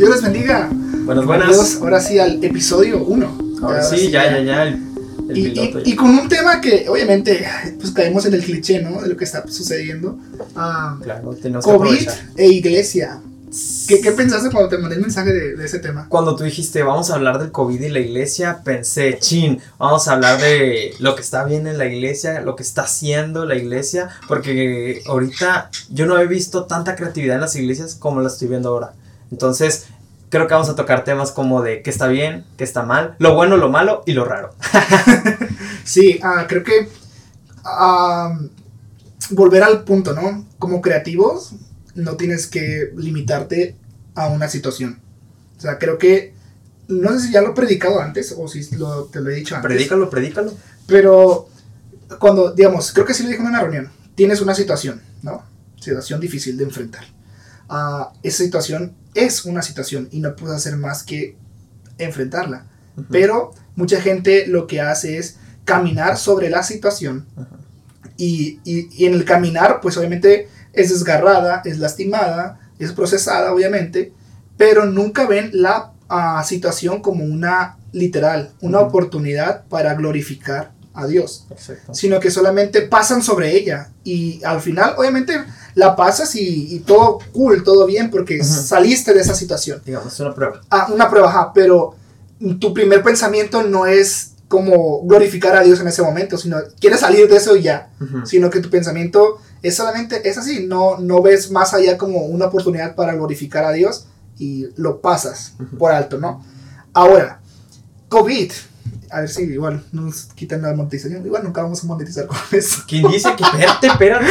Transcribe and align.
Dios 0.00 0.10
les 0.12 0.22
bendiga. 0.22 0.70
Buenas, 1.04 1.26
buenas. 1.26 1.76
Ahora 1.82 2.00
sí 2.00 2.18
al 2.18 2.42
episodio 2.42 3.04
1. 3.04 3.38
Ahora 3.62 3.82
sí, 3.82 4.10
ya, 4.10 4.30
ya, 4.30 4.40
ya. 4.42 4.62
El, 4.62 4.78
el 5.28 5.36
Y, 5.38 5.42
piloto 5.50 5.80
y- 5.84 5.94
con 5.94 6.08
un 6.18 6.26
tema 6.26 6.58
que 6.62 6.86
obviamente 6.88 7.44
pues 7.78 7.92
caemos 7.92 8.24
en 8.24 8.32
el 8.32 8.42
cliché, 8.42 8.80
¿no? 8.80 9.02
De 9.02 9.08
lo 9.10 9.16
que 9.18 9.24
está 9.24 9.46
sucediendo. 9.46 10.18
Ah, 10.56 10.96
Claro, 11.02 11.34
tenemos 11.34 11.66
que 11.66 11.70
COVID 11.72 12.08
e 12.36 12.48
iglesia. 12.48 13.20
¿Qué, 13.88 14.00
qué 14.00 14.12
pensaste 14.12 14.48
cuando 14.50 14.70
te 14.70 14.78
mandé 14.78 14.94
el 14.96 15.02
mensaje 15.02 15.32
de, 15.34 15.56
de 15.56 15.66
ese 15.66 15.80
tema? 15.80 16.06
Cuando 16.08 16.34
tú 16.34 16.44
dijiste, 16.44 16.82
vamos 16.82 17.10
a 17.10 17.16
hablar 17.16 17.38
del 17.38 17.50
COVID 17.52 17.78
y 17.82 17.88
la 17.90 17.98
iglesia, 17.98 18.60
pensé, 18.64 19.18
chin, 19.20 19.58
vamos 19.76 20.08
a 20.08 20.12
hablar 20.12 20.40
de 20.40 20.94
lo 21.00 21.14
que 21.14 21.20
está 21.20 21.44
bien 21.44 21.66
en 21.66 21.76
la 21.76 21.84
iglesia, 21.84 22.40
lo 22.40 22.56
que 22.56 22.62
está 22.62 22.82
haciendo 22.84 23.44
la 23.44 23.56
iglesia, 23.56 24.08
porque 24.28 25.02
ahorita 25.04 25.68
yo 25.90 26.06
no 26.06 26.18
he 26.18 26.26
visto 26.26 26.64
tanta 26.64 26.94
creatividad 26.96 27.34
en 27.34 27.40
las 27.42 27.56
iglesias 27.56 27.96
como 27.96 28.20
la 28.22 28.28
estoy 28.28 28.48
viendo 28.48 28.68
ahora. 28.70 28.92
Entonces, 29.30 29.86
creo 30.28 30.46
que 30.46 30.54
vamos 30.54 30.68
a 30.68 30.76
tocar 30.76 31.04
temas 31.04 31.30
como 31.32 31.62
de 31.62 31.82
qué 31.82 31.90
está 31.90 32.06
bien, 32.08 32.44
qué 32.56 32.64
está 32.64 32.82
mal, 32.82 33.14
lo 33.18 33.34
bueno, 33.34 33.56
lo 33.56 33.68
malo 33.68 34.02
y 34.06 34.12
lo 34.12 34.24
raro. 34.24 34.54
Sí, 35.84 36.20
ah, 36.22 36.46
creo 36.48 36.62
que 36.62 36.88
ah, 37.64 38.38
volver 39.30 39.62
al 39.62 39.82
punto, 39.84 40.12
¿no? 40.14 40.46
Como 40.58 40.80
creativos, 40.80 41.52
no 41.94 42.16
tienes 42.16 42.46
que 42.46 42.92
limitarte 42.96 43.76
a 44.14 44.28
una 44.28 44.48
situación. 44.48 45.00
O 45.56 45.60
sea, 45.60 45.78
creo 45.78 45.98
que, 45.98 46.34
no 46.88 47.10
sé 47.12 47.26
si 47.26 47.32
ya 47.32 47.40
lo 47.40 47.50
he 47.50 47.54
predicado 47.54 48.00
antes 48.00 48.34
o 48.38 48.46
si 48.48 48.74
lo- 48.76 49.04
te 49.06 49.20
lo 49.20 49.30
he 49.30 49.34
dicho 49.34 49.56
antes. 49.56 49.68
Predícalo, 49.68 50.10
predícalo. 50.10 50.52
Pero 50.86 51.48
cuando, 52.18 52.52
digamos, 52.52 52.92
creo 52.92 53.06
que 53.06 53.14
sí 53.14 53.22
lo 53.24 53.30
dije 53.30 53.40
en 53.40 53.48
una 53.48 53.60
reunión, 53.60 53.90
tienes 54.14 54.40
una 54.40 54.54
situación, 54.54 55.00
¿no? 55.22 55.42
Situación 55.80 56.20
difícil 56.20 56.56
de 56.56 56.64
enfrentar. 56.64 57.04
Ah, 57.68 58.12
esa 58.22 58.44
situación 58.44 58.94
es 59.14 59.44
una 59.44 59.62
situación 59.62 60.08
y 60.12 60.20
no 60.20 60.34
puedes 60.36 60.56
hacer 60.56 60.76
más 60.76 61.02
que 61.02 61.36
enfrentarla. 61.98 62.66
Pero 63.10 63.52
mucha 63.76 64.00
gente 64.00 64.46
lo 64.46 64.66
que 64.66 64.80
hace 64.80 65.18
es 65.18 65.36
caminar 65.64 66.16
sobre 66.18 66.50
la 66.50 66.62
situación 66.62 67.26
y, 68.16 68.60
y- 68.64 68.88
y 68.92 69.06
en 69.06 69.14
el 69.14 69.24
caminar, 69.24 69.80
pues 69.80 69.96
obviamente 69.96 70.48
es 70.72 70.90
desgarrada, 70.90 71.62
es 71.64 71.78
lastimada, 71.78 72.60
es 72.78 72.92
procesada, 72.92 73.52
obviamente, 73.52 74.12
pero 74.56 74.86
nunca 74.86 75.26
ven 75.26 75.50
la 75.52 75.92
ah, 76.08 76.42
situación 76.44 77.00
como 77.02 77.24
una 77.24 77.76
literal, 77.92 78.50
una 78.60 78.80
oportunidad 78.80 79.64
para 79.66 79.94
glorificar 79.94 80.72
a 80.92 81.06
Dios, 81.06 81.46
Exacto. 81.50 81.94
sino 81.94 82.18
que 82.18 82.30
solamente 82.30 82.82
pasan 82.82 83.22
sobre 83.22 83.56
ella 83.56 83.90
y 84.02 84.42
al 84.44 84.60
final, 84.60 84.94
obviamente, 84.98 85.34
la 85.74 85.94
pasas 85.94 86.34
y, 86.34 86.74
y 86.74 86.80
todo 86.80 87.18
cool, 87.32 87.62
todo 87.62 87.86
bien, 87.86 88.10
porque 88.10 88.42
saliste 88.42 89.14
de 89.14 89.20
esa 89.20 89.34
situación. 89.34 89.80
Digamos, 89.84 90.12
es 90.12 90.20
una 90.20 90.34
prueba. 90.34 90.60
Ah, 90.68 90.88
una 90.92 91.08
prueba, 91.08 91.28
ajá, 91.28 91.52
pero 91.54 91.94
tu 92.58 92.74
primer 92.74 93.02
pensamiento 93.02 93.62
no 93.62 93.86
es 93.86 94.32
como 94.48 95.02
glorificar 95.02 95.54
a 95.54 95.62
Dios 95.62 95.78
en 95.80 95.86
ese 95.86 96.02
momento, 96.02 96.36
sino 96.36 96.56
quieres 96.80 97.00
salir 97.00 97.28
de 97.28 97.36
eso 97.36 97.54
y 97.54 97.62
ya, 97.62 97.90
sino 98.24 98.50
que 98.50 98.58
tu 98.58 98.68
pensamiento 98.68 99.38
es 99.62 99.76
solamente, 99.76 100.28
es 100.28 100.38
así, 100.38 100.66
no, 100.66 100.98
no 100.98 101.22
ves 101.22 101.52
más 101.52 101.72
allá 101.72 101.96
como 101.96 102.24
una 102.24 102.46
oportunidad 102.46 102.96
para 102.96 103.14
glorificar 103.14 103.64
a 103.64 103.70
Dios 103.70 104.06
y 104.38 104.66
lo 104.76 105.00
pasas 105.00 105.52
por 105.78 105.92
alto, 105.92 106.18
¿no? 106.18 106.44
Ahora, 106.92 107.40
COVID, 108.08 108.50
a 109.10 109.20
ver 109.20 109.28
si 109.28 109.42
igual 109.42 109.84
nos 109.92 110.26
quitan 110.34 110.62
la 110.62 110.72
monetización, 110.74 111.24
igual 111.24 111.42
nunca 111.44 111.62
vamos 111.62 111.82
a 111.82 111.86
monetizar 111.86 112.26
con 112.26 112.38
eso. 112.52 112.82
¿Quién 112.86 113.10
dice 113.10 113.30
que 113.36 113.42
espérate, 113.42 113.86
espérate? 113.88 114.26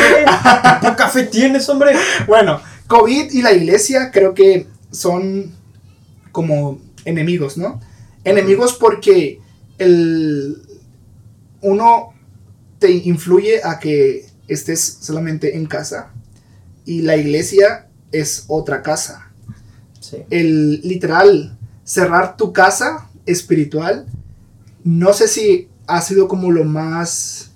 ¿Qué 0.82 0.88
poca 0.88 1.10
fe 1.10 1.24
tienes, 1.24 1.68
hombre? 1.70 1.96
Bueno, 2.28 2.62
COVID 2.88 3.32
y 3.32 3.42
la 3.42 3.52
iglesia 3.52 4.12
creo 4.12 4.34
que 4.34 4.68
son 4.92 5.52
como 6.32 6.80
enemigos, 7.06 7.58
¿no? 7.58 7.80
Enemigos 8.24 8.74
porque 8.74 9.42
el 9.78 10.62
uno 11.62 12.14
te 12.80 12.92
influye 12.92 13.62
a 13.64 13.80
que 13.80 14.26
estés 14.48 15.00
solamente 15.02 15.58
en 15.58 15.66
casa 15.66 16.14
y 16.86 17.02
la 17.02 17.18
iglesia 17.18 17.88
es 18.12 18.46
otra 18.48 18.82
casa. 18.82 19.32
Sí. 20.00 20.18
El 20.30 20.82
literal 20.82 21.58
cerrar 21.84 22.38
tu 22.38 22.54
casa 22.54 23.10
espiritual 23.26 24.08
no 24.84 25.14
sé 25.14 25.28
si 25.28 25.70
ha 25.88 26.02
sido 26.02 26.28
como 26.28 26.52
lo 26.52 26.64
más 26.64 27.52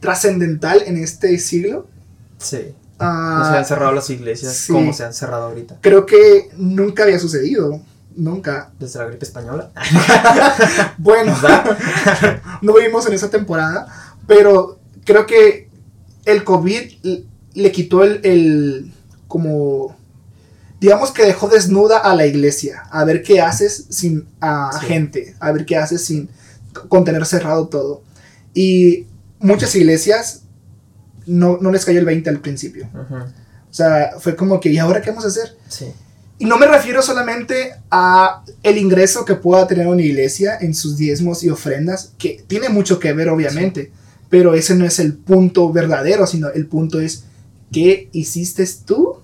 trascendental 0.00 0.82
en 0.86 0.96
este 0.96 1.38
siglo. 1.38 1.86
Sí. 2.38 2.74
Ah, 2.98 3.36
No 3.44 3.50
se 3.50 3.58
han 3.58 3.64
cerrado 3.64 3.92
las 3.92 4.08
iglesias 4.10 4.52
sí. 4.54 4.72
como 4.72 4.92
se 4.92 5.04
han 5.04 5.14
cerrado 5.14 5.44
ahorita. 5.48 5.78
creo 5.80 6.06
que 6.06 6.50
nunca 6.56 7.02
había 7.04 7.18
sucedido. 7.18 7.80
Nunca. 8.14 8.70
Desde 8.78 8.98
la 8.98 9.06
gripe 9.06 9.24
española. 9.24 9.70
Bueno, 10.98 11.34
no 12.62 12.74
vivimos 12.74 13.06
en 13.06 13.14
esa 13.14 13.30
temporada, 13.30 13.86
pero 14.26 14.78
creo 15.04 15.26
que 15.26 15.68
el 16.24 16.44
COVID 16.44 16.92
le 17.54 17.72
quitó 17.72 18.04
el, 18.04 18.20
el- 18.24 18.92
como, 19.26 19.96
digamos 20.80 21.10
que 21.10 21.24
dejó 21.24 21.48
desnuda 21.48 21.98
a 21.98 22.14
la 22.14 22.26
iglesia, 22.26 22.82
a 22.90 23.04
ver 23.04 23.22
qué 23.22 23.40
haces 23.40 23.86
sin 23.88 24.26
a 24.40 24.70
Sí. 24.78 24.86
gente, 24.86 25.34
a 25.40 25.50
ver 25.52 25.64
qué 25.64 25.76
haces 25.78 26.04
sin 26.04 26.28
con 26.88 27.04
tener 27.04 27.24
cerrado 27.26 27.68
todo. 27.68 28.02
Y 28.54 29.06
muchas 29.38 29.74
iglesias 29.74 30.42
no, 31.26 31.58
no 31.60 31.70
les 31.70 31.84
cayó 31.84 31.98
el 31.98 32.04
20 32.04 32.30
al 32.30 32.40
principio. 32.40 32.88
O 33.70 33.74
sea, 33.74 34.12
fue 34.18 34.36
como 34.36 34.60
que, 34.60 34.70
¿y 34.70 34.78
ahora 34.78 35.00
qué 35.00 35.10
vamos 35.10 35.24
a 35.24 35.28
hacer? 35.28 35.56
Sí. 35.68 35.86
Y 36.38 36.44
no 36.44 36.58
me 36.58 36.66
refiero 36.66 37.02
solamente 37.02 37.74
a 37.90 38.44
el 38.62 38.76
ingreso 38.76 39.24
que 39.24 39.34
pueda 39.34 39.66
tener 39.66 39.86
una 39.86 40.02
iglesia 40.02 40.58
en 40.60 40.74
sus 40.74 40.96
diezmos 40.96 41.44
y 41.44 41.50
ofrendas, 41.50 42.12
que 42.18 42.44
tiene 42.48 42.68
mucho 42.68 42.98
que 42.98 43.12
ver 43.12 43.28
obviamente, 43.28 43.92
pero 44.28 44.54
ese 44.54 44.74
no 44.74 44.84
es 44.84 44.98
el 44.98 45.14
punto 45.14 45.72
verdadero, 45.72 46.26
sino 46.26 46.48
el 46.48 46.66
punto 46.66 47.00
es 47.00 47.24
qué 47.70 48.08
hiciste 48.12 48.66
tú 48.84 49.18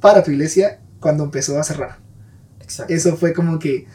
para 0.00 0.22
tu 0.22 0.30
iglesia 0.30 0.80
cuando 1.00 1.24
empezó 1.24 1.58
a 1.58 1.64
cerrar. 1.64 1.98
Exacto. 2.60 2.92
Eso 2.92 3.16
fue 3.16 3.32
como 3.32 3.58
que 3.58 3.86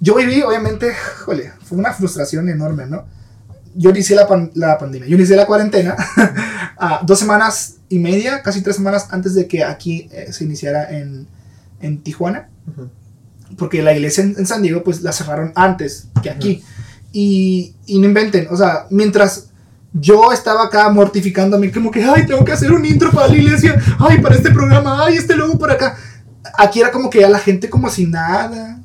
yo 0.00 0.14
viví, 0.16 0.42
obviamente, 0.42 0.92
jole, 1.24 1.52
fue 1.64 1.78
una 1.78 1.92
frustración 1.92 2.48
enorme, 2.48 2.86
¿no? 2.86 3.04
Yo 3.74 3.90
inicié 3.90 4.16
la, 4.16 4.26
pan- 4.26 4.50
la 4.54 4.78
pandemia, 4.78 5.08
yo 5.08 5.16
inicié 5.16 5.36
la 5.36 5.46
cuarentena 5.46 5.96
a 6.78 7.00
dos 7.04 7.18
semanas 7.18 7.76
y 7.88 7.98
media, 7.98 8.42
casi 8.42 8.62
tres 8.62 8.76
semanas 8.76 9.08
antes 9.10 9.34
de 9.34 9.46
que 9.46 9.62
aquí 9.64 10.08
eh, 10.12 10.32
se 10.32 10.44
iniciara 10.44 10.90
en, 10.90 11.26
en 11.80 12.02
Tijuana, 12.02 12.48
Ujú. 12.66 12.88
porque 13.58 13.82
la 13.82 13.92
iglesia 13.94 14.24
en, 14.24 14.34
en 14.38 14.46
San 14.46 14.62
Diego 14.62 14.82
pues 14.82 15.02
la 15.02 15.12
cerraron 15.12 15.52
antes 15.54 16.08
que 16.22 16.30
aquí. 16.30 16.62
y, 17.12 17.74
y 17.86 17.98
no 17.98 18.06
inventen, 18.06 18.48
o 18.50 18.56
sea, 18.56 18.86
mientras 18.90 19.50
yo 19.92 20.32
estaba 20.32 20.64
acá 20.64 20.88
mortificándome, 20.90 21.70
como 21.72 21.90
que, 21.90 22.02
ay, 22.04 22.26
tengo 22.26 22.44
que 22.44 22.52
hacer 22.52 22.72
un 22.72 22.84
intro 22.84 23.10
para 23.12 23.28
la 23.28 23.36
iglesia, 23.36 23.80
ay, 23.98 24.20
para 24.20 24.34
este 24.34 24.50
programa, 24.50 25.04
ay, 25.06 25.16
este 25.16 25.34
logo 25.36 25.58
por 25.58 25.70
acá. 25.70 25.96
Aquí 26.58 26.80
era 26.80 26.90
como 26.90 27.08
que 27.08 27.20
ya 27.20 27.28
la 27.30 27.38
gente 27.38 27.70
como 27.70 27.88
si 27.88 28.04
nada, 28.06 28.78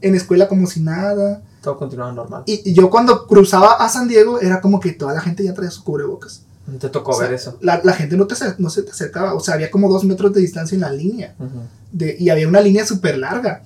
en 0.00 0.14
escuela 0.14 0.48
como 0.48 0.66
si 0.66 0.80
nada. 0.80 1.42
Todo 1.62 1.76
continuaba 1.78 2.12
normal. 2.12 2.42
Y, 2.46 2.70
y 2.70 2.74
yo 2.74 2.88
cuando 2.90 3.26
cruzaba 3.26 3.72
a 3.74 3.88
San 3.88 4.08
Diego 4.08 4.40
era 4.40 4.60
como 4.60 4.78
que 4.80 4.92
toda 4.92 5.12
la 5.14 5.20
gente 5.20 5.42
ya 5.44 5.54
traía 5.54 5.70
sus 5.70 5.82
cubrebocas. 5.82 6.42
Te 6.78 6.90
tocó 6.90 7.12
O 7.12 7.14
sea, 7.14 7.26
ver 7.26 7.34
eso. 7.34 7.56
La, 7.62 7.80
la 7.82 7.94
gente 7.94 8.16
no, 8.16 8.26
te, 8.26 8.34
no 8.58 8.68
se 8.68 8.82
te 8.82 8.90
acercaba, 8.90 9.32
o 9.34 9.40
sea, 9.40 9.54
había 9.54 9.70
como 9.70 9.88
dos 9.88 10.04
metros 10.04 10.32
de 10.34 10.40
distancia 10.42 10.74
en 10.74 10.82
la 10.82 10.90
línea. 10.90 11.34
Ujú. 11.38 11.60
de- 11.92 12.16
y 12.18 12.28
había 12.28 12.46
una 12.46 12.60
línea 12.60 12.84
súper 12.86 13.16
larga. 13.18 13.62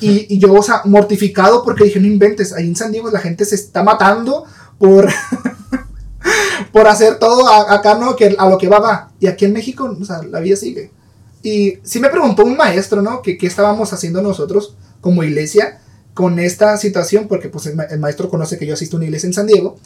Y, 0.00 0.32
y 0.34 0.38
yo, 0.38 0.52
o 0.54 0.62
sea, 0.62 0.82
mortificado 0.84 1.62
porque 1.64 1.84
dije, 1.84 2.00
no 2.00 2.06
inventes, 2.06 2.52
ahí 2.52 2.66
en 2.66 2.76
San 2.76 2.90
Diego 2.92 3.10
la 3.10 3.18
gente 3.20 3.44
se 3.44 3.56
está 3.56 3.82
matando 3.82 4.44
por, 4.78 5.08
por 6.72 6.86
hacer 6.86 7.18
todo 7.18 7.48
a- 7.48 7.74
acá, 7.74 7.94
¿no? 7.96 8.16
Que 8.16 8.34
a 8.38 8.48
lo 8.48 8.58
que 8.58 8.68
va, 8.68 8.78
va. 8.80 9.10
Y 9.20 9.26
aquí 9.26 9.44
en 9.44 9.52
México, 9.52 9.96
o 10.00 10.04
sea, 10.04 10.22
la 10.22 10.40
vida 10.40 10.56
sigue. 10.56 10.90
Y 11.42 11.74
sí 11.82 12.00
me 12.00 12.08
preguntó 12.10 12.44
un 12.44 12.56
maestro, 12.56 13.00
¿no? 13.02 13.22
Que 13.22 13.38
qué 13.38 13.46
estábamos 13.46 13.92
haciendo 13.92 14.20
nosotros 14.22 14.74
como 15.00 15.22
iglesia 15.22 15.80
con 16.14 16.38
esta 16.38 16.76
situación, 16.76 17.28
porque 17.28 17.48
pues 17.48 17.66
el, 17.66 17.76
ma- 17.76 17.84
el 17.84 18.00
maestro 18.00 18.28
conoce 18.28 18.58
que 18.58 18.66
yo 18.66 18.74
asisto 18.74 18.96
a 18.96 18.98
una 18.98 19.06
iglesia 19.06 19.26
en 19.28 19.32
San 19.34 19.46
Diego. 19.46 19.78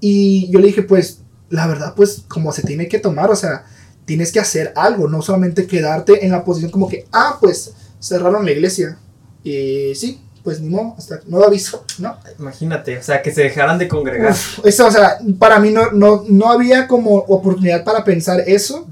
Y 0.00 0.50
yo 0.50 0.58
le 0.58 0.68
dije, 0.68 0.82
pues, 0.82 1.20
la 1.50 1.66
verdad, 1.66 1.94
pues, 1.94 2.22
como 2.28 2.52
se 2.52 2.62
tiene 2.62 2.88
que 2.88 2.98
tomar, 2.98 3.30
o 3.30 3.36
sea, 3.36 3.64
tienes 4.04 4.32
que 4.32 4.40
hacer 4.40 4.72
algo, 4.76 5.08
no 5.08 5.20
solamente 5.22 5.66
quedarte 5.66 6.24
en 6.24 6.32
la 6.32 6.44
posición 6.44 6.70
como 6.70 6.88
que, 6.88 7.06
ah, 7.12 7.38
pues, 7.40 7.72
cerraron 8.00 8.44
la 8.44 8.52
iglesia. 8.52 8.98
Y 9.44 9.94
sí, 9.94 10.20
pues 10.42 10.60
ni 10.60 10.68
modo, 10.68 10.94
hasta 10.96 11.20
nuevo 11.26 11.46
aviso, 11.46 11.84
¿no? 11.98 12.16
Imagínate, 12.38 12.98
o 12.98 13.02
sea, 13.02 13.20
que 13.20 13.32
se 13.32 13.42
dejaran 13.42 13.78
de 13.78 13.88
congregar. 13.88 14.32
Uf, 14.32 14.64
eso, 14.64 14.86
o 14.86 14.90
sea, 14.90 15.18
para 15.38 15.58
mí 15.58 15.70
no, 15.72 15.90
no, 15.90 16.24
no 16.28 16.50
había 16.52 16.86
como 16.86 17.14
oportunidad 17.16 17.84
para 17.84 18.04
pensar 18.04 18.40
eso 18.46 18.86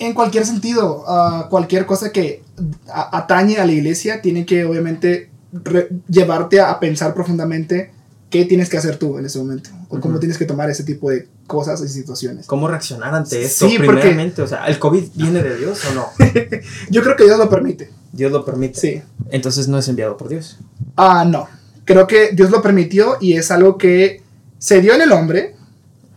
en 0.00 0.14
cualquier 0.14 0.44
sentido. 0.46 1.04
ah, 1.06 1.46
cualquier 1.50 1.86
cosa 1.86 2.10
que 2.12 2.42
atañe 2.88 3.58
a 3.58 3.66
la 3.66 3.72
iglesia 3.72 4.20
tiene 4.22 4.44
que, 4.46 4.64
obviamente, 4.64 5.30
llevarte 6.08 6.60
a, 6.60 6.70
a 6.70 6.80
pensar 6.80 7.14
profundamente 7.14 7.92
qué 8.30 8.44
tienes 8.44 8.68
que 8.68 8.78
hacer 8.78 8.96
tú 8.96 9.18
en 9.18 9.26
ese 9.26 9.38
momento, 9.40 9.70
o 9.88 9.98
cómo 9.98 10.18
tienes 10.20 10.38
que 10.38 10.44
tomar 10.44 10.70
ese 10.70 10.84
tipo 10.84 11.10
de 11.10 11.26
cosas 11.48 11.80
y 11.82 11.88
situaciones. 11.88 12.46
¿Cómo 12.46 12.68
reaccionar 12.68 13.12
ante 13.14 13.42
esto? 13.42 13.68
Sí, 13.68 13.74
porque- 13.76 13.90
Primeramente, 14.00 14.42
o 14.42 14.46
sea, 14.46 14.66
¿el 14.66 14.78
COVID 14.78 15.02
viene 15.16 15.42
de 15.42 15.56
Dios 15.58 15.80
o 15.90 15.94
no? 15.94 16.06
Yo 16.90 17.02
creo 17.02 17.16
que 17.16 17.24
Dios 17.24 17.38
lo 17.38 17.48
permite. 17.50 17.90
Dios 18.12 18.30
lo 18.30 18.44
permite. 18.44 18.78
Sí. 18.78 19.02
Entonces 19.30 19.66
no 19.66 19.78
es 19.78 19.88
enviado 19.88 20.16
por 20.16 20.28
Dios. 20.28 20.58
Ah, 20.96 21.24
no. 21.26 21.48
Creo 21.84 22.06
que 22.06 22.30
Dios 22.32 22.50
lo 22.50 22.62
permitió 22.62 23.16
y 23.20 23.32
es 23.32 23.50
algo 23.50 23.76
que 23.78 24.22
se 24.58 24.80
dio 24.80 24.94
en 24.94 25.02
el 25.02 25.10
hombre 25.10 25.56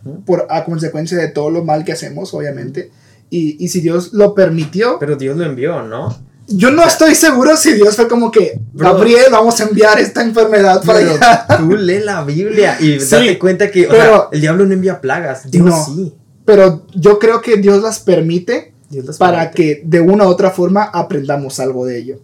Ujú. 0.04 0.20
por 0.24 0.46
a 0.50 0.64
consecuencia 0.64 1.18
de 1.18 1.28
todo 1.28 1.50
lo 1.50 1.64
mal 1.64 1.84
que 1.84 1.92
hacemos, 1.92 2.32
obviamente. 2.32 2.92
Y, 3.30 3.62
y 3.64 3.68
si 3.68 3.80
Dios 3.80 4.12
lo 4.12 4.34
permitió, 4.34 4.98
Pero 5.00 5.16
Dios 5.16 5.36
lo 5.36 5.44
envió, 5.44 5.82
¿no? 5.82 6.16
yo 6.46 6.70
no 6.70 6.84
estoy 6.84 7.14
seguro 7.14 7.56
si 7.56 7.72
Dios 7.72 7.96
fue 7.96 8.06
como 8.06 8.30
que. 8.30 8.60
Gabriel, 8.74 9.24
vamos 9.32 9.58
a 9.60 9.64
enviar 9.64 9.98
esta 9.98 10.22
enfermedad 10.22 10.82
para 10.84 10.98
Pero 10.98 11.10
allá. 11.12 11.46
tú 11.58 11.76
lee 11.76 12.00
la 12.04 12.22
Biblia 12.22 12.76
y 12.80 13.00
Sí, 13.00 13.10
date 13.10 13.38
cuenta 13.38 13.70
que 13.70 13.86
o 13.86 13.90
pero- 13.90 14.02
sea, 14.02 14.22
el 14.30 14.40
diablo 14.42 14.66
no 14.66 14.74
envía 14.74 15.00
plagas. 15.00 15.50
Dios 15.50 15.64
No. 15.66 15.84
sí. 15.84 16.14
Pero 16.44 16.86
yo 16.94 17.18
creo 17.18 17.40
que 17.40 17.56
Dios 17.56 17.82
las 17.82 17.98
permite 18.00 18.74
Dios 18.90 19.06
las 19.06 19.16
para 19.16 19.50
permite. 19.50 19.80
que 19.80 19.82
de 19.86 20.00
una 20.02 20.26
u 20.26 20.28
otra 20.28 20.50
forma 20.50 20.84
aprendamos 20.84 21.58
algo 21.60 21.86
de 21.86 21.98
ello. 21.98 22.18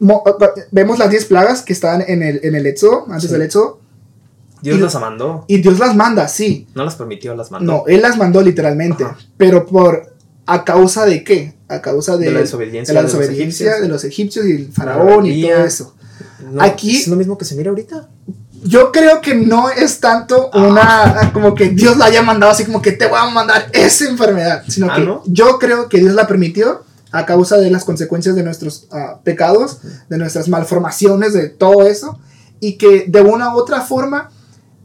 Mo- 0.00 0.22
vemos 0.72 0.98
las 0.98 1.08
10 1.10 1.24
plagas 1.26 1.62
que 1.62 1.72
están 1.72 2.02
en 2.06 2.22
el, 2.22 2.40
en 2.42 2.54
el 2.54 2.66
Éxodo, 2.66 3.04
antes 3.08 3.24
Sí. 3.24 3.32
del 3.32 3.42
Éxodo, 3.42 3.80
Dios 4.62 4.78
Y- 4.78 4.80
las 4.80 4.94
mandó. 5.00 5.44
y 5.48 5.58
Dios 5.58 5.78
las 5.78 5.94
manda, 5.94 6.26
sí. 6.28 6.66
No 6.74 6.84
las 6.84 6.96
permitió, 6.96 7.34
las 7.34 7.50
mandó. 7.50 7.72
No, 7.72 7.84
Él 7.86 8.02
las 8.02 8.16
mandó 8.16 8.40
literalmente, 8.42 9.04
Ajá. 9.04 9.16
pero 9.36 9.66
por 9.66 10.14
a 10.46 10.64
causa 10.64 11.04
de 11.04 11.22
qué? 11.24 11.54
A 11.68 11.80
causa 11.82 12.16
de, 12.16 12.26
De 12.26 12.32
la 12.32 12.40
desobediencia 12.40 12.92
de 12.94 13.00
la 13.02 13.06
de 13.06 13.12
los 13.14 13.28
egipcios. 13.28 13.80
de 13.82 13.88
los 13.88 14.04
egipcios 14.04 14.46
y 14.46 14.52
el 14.52 14.72
faraón 14.72 15.26
y 15.26 15.42
todo 15.42 15.64
eso. 15.64 15.94
No, 16.52 16.62
Aquí- 16.62 16.96
es 16.96 17.08
lo 17.08 17.16
mismo 17.16 17.36
que 17.36 17.44
se 17.44 17.54
mira 17.54 17.68
ahorita. 17.70 18.08
Yo 18.64 18.90
creo 18.90 19.20
que 19.20 19.34
no 19.34 19.68
es 19.70 20.00
tanto 20.00 20.50
Ah. 20.52 20.58
una 20.66 21.30
como 21.32 21.54
que 21.54 21.68
Dios 21.68 21.96
la 21.96 22.06
haya 22.06 22.22
mandado 22.22 22.50
así 22.52 22.64
como 22.64 22.80
que 22.82 22.92
te 22.92 23.06
voy 23.06 23.18
a 23.20 23.26
mandar 23.30 23.68
esa 23.72 24.08
enfermedad, 24.08 24.62
sino 24.66 24.90
Ah, 24.90 24.96
que 24.96 25.02
¿no? 25.04 25.22
yo 25.26 25.58
creo 25.58 25.88
que 25.88 25.98
Dios 25.98 26.14
la 26.14 26.26
permitió 26.26 26.82
a 27.12 27.24
causa 27.24 27.56
de 27.58 27.70
las 27.70 27.84
consecuencias 27.84 28.34
de 28.34 28.42
nuestros 28.42 28.86
ah, 28.90 29.20
pecados, 29.22 29.78
de 30.08 30.18
nuestras 30.18 30.48
malformaciones, 30.48 31.32
de 31.34 31.48
todo 31.50 31.86
eso, 31.86 32.18
y 32.60 32.76
que 32.78 33.04
de 33.06 33.20
una 33.20 33.54
u 33.54 33.58
otra 33.58 33.82
forma 33.82 34.30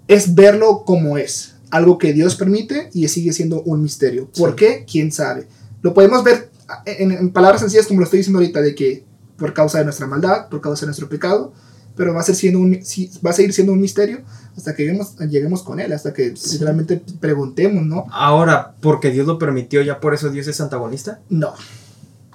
es 0.08 0.36
verlo 0.36 0.84
como 0.86 1.18
es, 1.18 1.56
algo 1.72 1.98
que 1.98 2.14
Dios 2.14 2.36
permite 2.36 2.90
y 2.94 3.08
sigue 3.08 3.34
siendo 3.34 3.62
un 3.64 3.82
misterio. 3.82 4.30
¿Por 4.38 4.52
Sí. 4.52 4.56
qué? 4.58 4.86
¿Quién 4.90 5.12
sabe? 5.12 5.48
Lo 5.82 5.94
podemos 5.94 6.24
ver 6.24 6.50
en, 6.86 7.12
en 7.12 7.32
palabras 7.32 7.62
sencillas 7.62 7.88
como 7.88 8.00
lo 8.00 8.06
estoy 8.06 8.20
diciendo 8.20 8.40
ahorita, 8.40 8.62
de 8.62 8.76
que 8.76 9.04
por 9.38 9.54
causa 9.54 9.80
de 9.80 9.84
nuestra 9.86 10.08
maldad, 10.08 10.48
por 10.50 10.62
causa 10.62 10.82
de 10.82 10.88
nuestro 10.88 11.10
pecado, 11.10 11.54
pero 11.96 12.14
va 12.14 12.22
a, 12.22 12.24
ser 12.24 12.36
siendo 12.36 12.60
un, 12.60 12.80
va 13.26 13.30
a 13.30 13.34
seguir 13.34 13.54
siendo 13.54 13.74
un 13.74 13.80
misterio 13.82 14.22
hasta 14.58 14.76
que 14.76 14.84
lleguemos, 14.84 15.16
lleguemos 15.20 15.62
con 15.64 15.80
él, 15.80 15.92
hasta 15.94 16.14
que 16.14 16.36
Sí. 16.36 16.54
literalmente 16.54 17.02
preguntemos, 17.20 17.86
¿no? 17.86 18.06
Ahora, 18.12 18.76
porque 18.82 19.12
Dios 19.12 19.28
lo 19.28 19.38
permitió, 19.38 19.82
ya 19.82 20.00
por 20.00 20.14
eso 20.14 20.30
Dios 20.30 20.48
es 20.48 20.60
antagonista. 20.62 21.22
No. 21.30 21.54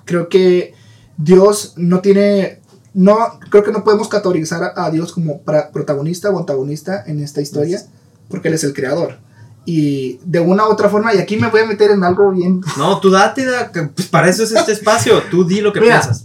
Creo 0.05 0.29
que 0.29 0.75
Dios 1.17 1.75
no 1.76 2.00
tiene. 2.00 2.61
No, 2.94 3.17
creo 3.50 3.62
que 3.64 3.73
no 3.73 3.85
podemos 3.85 4.08
categorizar 4.08 4.62
a, 4.76 4.85
a 4.87 4.90
Dios 4.90 5.12
como 5.12 5.43
pra- 5.44 5.70
protagonista 5.70 6.31
o 6.31 6.38
antagonista 6.38 7.05
en 7.06 7.20
esta 7.23 7.40
historia, 7.40 7.82
porque 8.29 8.49
Él 8.49 8.55
es 8.55 8.64
el 8.64 8.73
creador. 8.75 9.19
Y 9.64 10.19
de 10.25 10.40
una 10.40 10.67
u 10.67 10.73
otra 10.73 10.88
forma, 10.88 11.14
y 11.14 11.19
aquí 11.19 11.37
me 11.37 11.49
voy 11.50 11.61
a 11.61 11.67
meter 11.67 11.90
en 11.90 12.02
algo 12.02 12.31
bien. 12.32 12.62
No, 12.79 12.99
tú 13.00 13.11
date, 13.11 13.44
da- 13.44 13.70
que, 13.70 13.82
pues 13.82 14.08
para 14.08 14.29
eso 14.31 14.43
es 14.43 14.52
este 14.52 14.73
espacio. 14.73 15.23
Tú 15.31 15.44
di 15.44 15.61
lo 15.61 15.73
que 15.73 15.81
Mira. 15.81 16.00
piensas. 16.00 16.25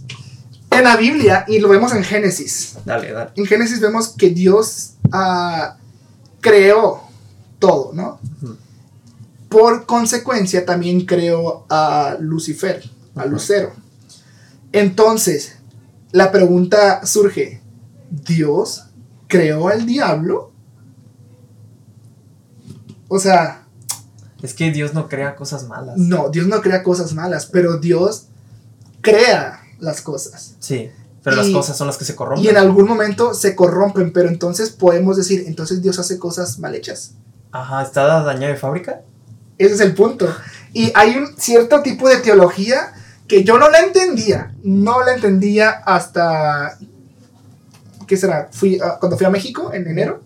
En 0.70 0.82
la 0.84 0.96
Biblia, 0.96 1.44
y 1.46 1.58
lo 1.60 1.68
vemos 1.68 1.92
en 1.94 2.02
Génesis. 2.02 2.76
Dale, 2.84 3.12
dale. 3.12 3.30
En 3.36 3.46
Génesis 3.46 3.78
vemos 3.80 4.08
que 4.08 4.30
Dios 4.30 4.94
ah, 5.12 5.76
creó 6.40 7.02
todo, 7.60 7.92
¿no? 7.92 8.18
Por 9.48 9.86
consecuencia, 9.86 10.64
también 10.66 11.04
creó 11.06 11.64
a 11.70 12.16
Lucifer, 12.18 12.82
a. 13.14 13.24
Lucero. 13.26 13.72
Entonces, 14.72 15.56
la 16.14 16.30
pregunta 16.30 17.04
surge: 17.04 17.60
¿Dios 18.08 18.84
creó 19.26 19.66
al 19.66 19.84
diablo? 19.84 20.52
O 23.08 23.18
sea, 23.18 23.66
Es 24.40 24.54
que 24.54 24.70
Dios 24.70 24.94
no 24.94 25.08
crea 25.08 25.34
cosas 25.34 25.66
malas. 25.66 25.96
no, 25.96 26.28
Dios 26.30 26.46
no 26.46 26.60
crea 26.62 26.84
cosas 26.84 27.14
malas, 27.14 27.46
pero 27.46 27.78
Dios 27.78 28.26
crea 29.00 29.60
las 29.80 30.02
cosas. 30.02 30.54
Sí, 30.60 30.88
pero 31.24 31.34
las 31.34 31.48
cosas 31.48 31.76
son 31.76 31.88
las 31.88 31.96
que 31.96 32.04
se 32.04 32.14
corrompen. 32.14 32.44
Y 32.44 32.48
en 32.48 32.58
algún 32.58 32.86
momento 32.86 33.34
se 33.34 33.56
corrompen, 33.56 34.12
pero 34.12 34.28
entonces 34.28 34.70
podemos 34.70 35.16
decir, 35.16 35.42
entonces 35.48 35.82
Dios 35.82 35.98
hace 35.98 36.16
cosas 36.18 36.60
mal 36.60 36.76
hechas. 36.76 37.14
Ajá, 37.50 37.82
¿está 37.82 38.22
dañado 38.22 38.52
de 38.52 38.58
fábrica? 38.58 39.00
Ese 39.58 39.74
es 39.74 39.80
el 39.80 39.94
punto. 39.94 40.28
Y 40.72 40.92
hay 40.94 41.16
un 41.16 41.36
cierto 41.36 41.82
tipo 41.82 42.08
de 42.08 42.18
teología 42.18 42.92
que 43.38 43.44
yo 43.44 43.58
no 43.58 43.68
la 43.70 43.80
entendía. 43.80 44.52
No 44.62 45.04
la 45.04 45.14
entendía 45.14 45.70
hasta. 45.84 46.78
¿Qué 48.06 48.16
será? 48.16 48.48
Fui 48.52 48.78
a- 48.80 48.98
cuando 48.98 49.16
fui 49.16 49.26
a 49.26 49.30
México 49.30 49.72
en 49.72 49.86
enero. 49.88 50.22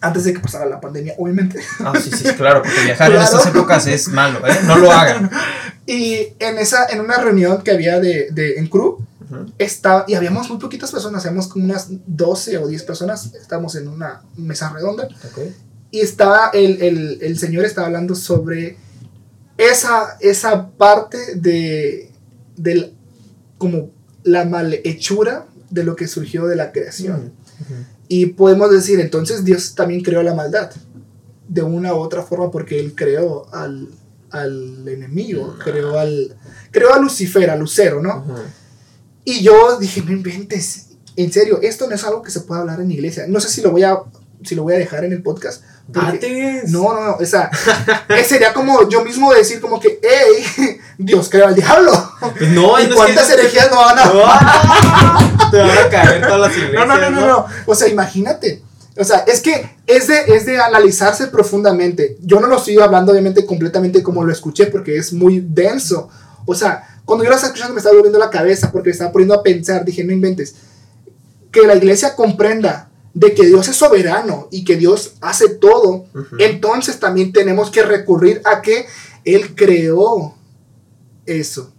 Antes 0.00 0.24
de 0.24 0.34
que 0.34 0.40
pasara 0.40 0.66
la 0.66 0.78
pandemia, 0.78 1.14
obviamente. 1.18 1.58
Ah, 1.80 1.92
sí, 2.00 2.10
sí, 2.10 2.24
claro, 2.34 2.62
porque 2.62 2.80
viajar 2.84 3.10
en 3.10 3.16
Claro. 3.16 3.36
estas 3.36 3.46
épocas 3.54 3.86
es 3.86 4.08
malo, 4.08 4.46
¿eh? 4.46 4.56
No 4.64 4.76
lo 4.76 4.90
hagan. 4.92 5.30
Y 5.88 6.32
en, 6.40 6.58
esa, 6.58 6.86
en 6.86 6.98
una 7.00 7.16
reunión 7.18 7.62
que 7.62 7.70
había 7.70 8.00
de, 8.00 8.26
de, 8.32 8.54
en 8.58 8.66
CRU, 8.66 9.06
Ujú. 9.30 9.52
estaba, 9.56 10.04
y 10.08 10.14
habíamos 10.14 10.50
muy 10.50 10.58
poquitas 10.58 10.90
personas, 10.90 11.24
habíamos 11.24 11.46
como 11.46 11.64
unas 11.64 11.86
12 11.88 12.58
o 12.58 12.66
10 12.66 12.82
personas. 12.82 13.32
Estábamos 13.40 13.76
en 13.76 13.86
una 13.86 14.20
mesa 14.36 14.70
redonda. 14.74 15.04
Ok. 15.04 15.38
Y 15.92 16.00
estaba, 16.00 16.50
el, 16.52 16.82
el, 16.82 17.18
el 17.22 17.38
señor 17.38 17.64
estaba 17.64 17.86
hablando 17.86 18.16
sobre 18.16 18.76
esa, 19.58 20.16
esa 20.20 20.70
parte 20.70 21.36
de, 21.36 22.10
del, 22.56 22.94
como 23.58 23.90
la 24.22 24.44
malhechura 24.44 25.46
de 25.70 25.84
lo 25.84 25.96
que 25.96 26.08
surgió 26.08 26.46
de 26.46 26.56
la 26.56 26.72
creación. 26.72 27.32
Y 28.08 28.26
podemos 28.26 28.70
decir, 28.70 29.00
entonces 29.00 29.44
Dios 29.44 29.74
también 29.74 30.02
creó 30.02 30.22
la 30.22 30.34
maldad, 30.34 30.70
de 31.48 31.62
una 31.62 31.94
u 31.94 31.98
otra 31.98 32.22
forma, 32.22 32.50
porque 32.50 32.78
Él 32.78 32.94
creó 32.94 33.52
al, 33.54 33.88
al 34.30 34.86
enemigo, 34.86 35.54
No. 35.56 35.58
creó, 35.64 35.98
al, 35.98 36.36
creó 36.70 36.92
a 36.94 36.98
Lucifer, 37.00 37.50
a 37.50 37.56
Lucero, 37.56 38.00
¿no? 38.02 38.24
Y 39.24 39.42
yo 39.42 39.78
dije, 39.78 40.02
no 40.02 40.12
inventes, 40.12 40.88
en 41.16 41.32
serio, 41.32 41.60
esto 41.62 41.88
no 41.88 41.94
es 41.94 42.04
algo 42.04 42.22
que 42.22 42.30
se 42.30 42.40
pueda 42.40 42.60
hablar 42.60 42.80
en 42.80 42.90
iglesia. 42.90 43.26
No 43.26 43.40
sé 43.40 43.48
si 43.48 43.60
lo 43.62 43.70
voy 43.72 43.82
a, 43.82 43.98
si 44.44 44.54
lo 44.54 44.62
voy 44.62 44.74
a 44.74 44.78
dejar 44.78 45.04
en 45.04 45.12
el 45.12 45.22
podcast. 45.22 45.62
no, 46.68 46.94
no, 46.94 47.04
no, 47.04 47.16
o 47.16 47.24
sea, 47.24 47.50
sería 48.26 48.52
como 48.52 48.88
yo 48.88 49.04
mismo 49.04 49.32
decir 49.32 49.60
como 49.60 49.78
que, 49.80 50.00
hey, 50.02 50.78
Dios 50.98 51.28
creó 51.28 51.46
al 51.46 51.54
diablo. 51.54 51.92
Pues 52.38 52.50
no, 52.50 52.78
¿Y 52.80 52.84
no 52.84 52.90
es 52.90 52.94
cuántas 52.94 53.26
que- 53.28 53.34
herejías 53.34 53.70
no 53.70 53.76
van 53.76 53.98
a... 53.98 54.12
¡Ah! 54.24 55.48
Te 55.50 55.58
van 55.58 55.78
a 55.78 55.88
caer 55.88 56.22
todas 56.22 56.40
las 56.40 56.56
iglesias. 56.56 56.86
No, 56.86 56.86
no, 56.86 56.98
no, 56.98 57.10
no, 57.10 57.26
no, 57.26 57.46
o 57.66 57.74
sea, 57.74 57.88
imagínate. 57.88 58.62
O 58.98 59.04
sea, 59.04 59.18
es 59.26 59.40
que 59.42 59.76
es 59.86 60.08
de, 60.08 60.20
es 60.34 60.46
de 60.46 60.58
analizarse 60.58 61.26
profundamente. 61.26 62.16
Yo 62.22 62.40
no 62.40 62.46
lo 62.46 62.56
estoy 62.56 62.78
hablando 62.80 63.12
obviamente 63.12 63.44
completamente 63.44 64.02
como 64.02 64.24
lo 64.24 64.32
escuché 64.32 64.66
porque 64.66 64.96
es 64.96 65.12
muy 65.12 65.40
denso. 65.46 66.08
O 66.46 66.54
sea, 66.54 66.82
cuando 67.04 67.22
yo 67.22 67.28
lo 67.30 67.36
estaba 67.36 67.48
escuchando 67.52 67.74
me 67.74 67.80
estaba 67.80 67.94
volviendo 67.94 68.18
la 68.18 68.30
cabeza 68.30 68.72
porque 68.72 68.88
me 68.88 68.92
estaba 68.92 69.12
poniendo 69.12 69.34
a 69.34 69.42
pensar, 69.42 69.84
dije, 69.84 70.02
no 70.02 70.12
inventes. 70.12 70.54
Que 71.52 71.66
la 71.66 71.74
iglesia 71.76 72.16
comprenda 72.16 72.85
de 73.16 73.32
que 73.34 73.46
Dios 73.46 73.66
es 73.66 73.76
soberano 73.76 74.46
y 74.50 74.62
que 74.62 74.76
Dios 74.76 75.14
hace 75.22 75.48
todo, 75.48 76.04
entonces 76.38 77.00
también 77.00 77.32
tenemos 77.32 77.70
que 77.70 77.82
recurrir 77.82 78.42
a 78.44 78.60
que 78.60 78.84
Él 79.24 79.54
creó 79.54 80.34
eso. 81.24 81.72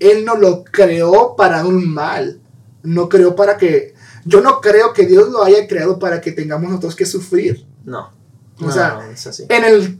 Él 0.00 0.24
no 0.24 0.34
lo 0.36 0.64
creó 0.64 1.36
para 1.36 1.64
un 1.64 1.88
mal. 1.88 2.40
No 2.82 3.08
creó 3.08 3.36
para 3.36 3.56
que... 3.56 3.94
Yo 4.24 4.40
no 4.40 4.60
creo 4.60 4.92
que 4.92 5.06
Dios 5.06 5.28
lo 5.30 5.44
haya 5.44 5.68
creado 5.68 6.00
para 6.00 6.20
que 6.20 6.32
tengamos 6.32 6.68
nosotros 6.68 6.96
que 6.96 7.06
sufrir. 7.06 7.64
No. 7.84 8.12
O 8.60 8.64
No, 8.66 8.72
sea, 8.72 8.94
no 8.94 9.02
es 9.04 9.24
así. 9.24 9.44
En 9.48 9.64
el... 9.64 9.98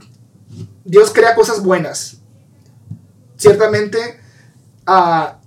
Dios 0.83 1.11
crea 1.13 1.33
cosas 1.33 1.63
buenas. 1.63 2.17
Ciertamente, 3.37 3.97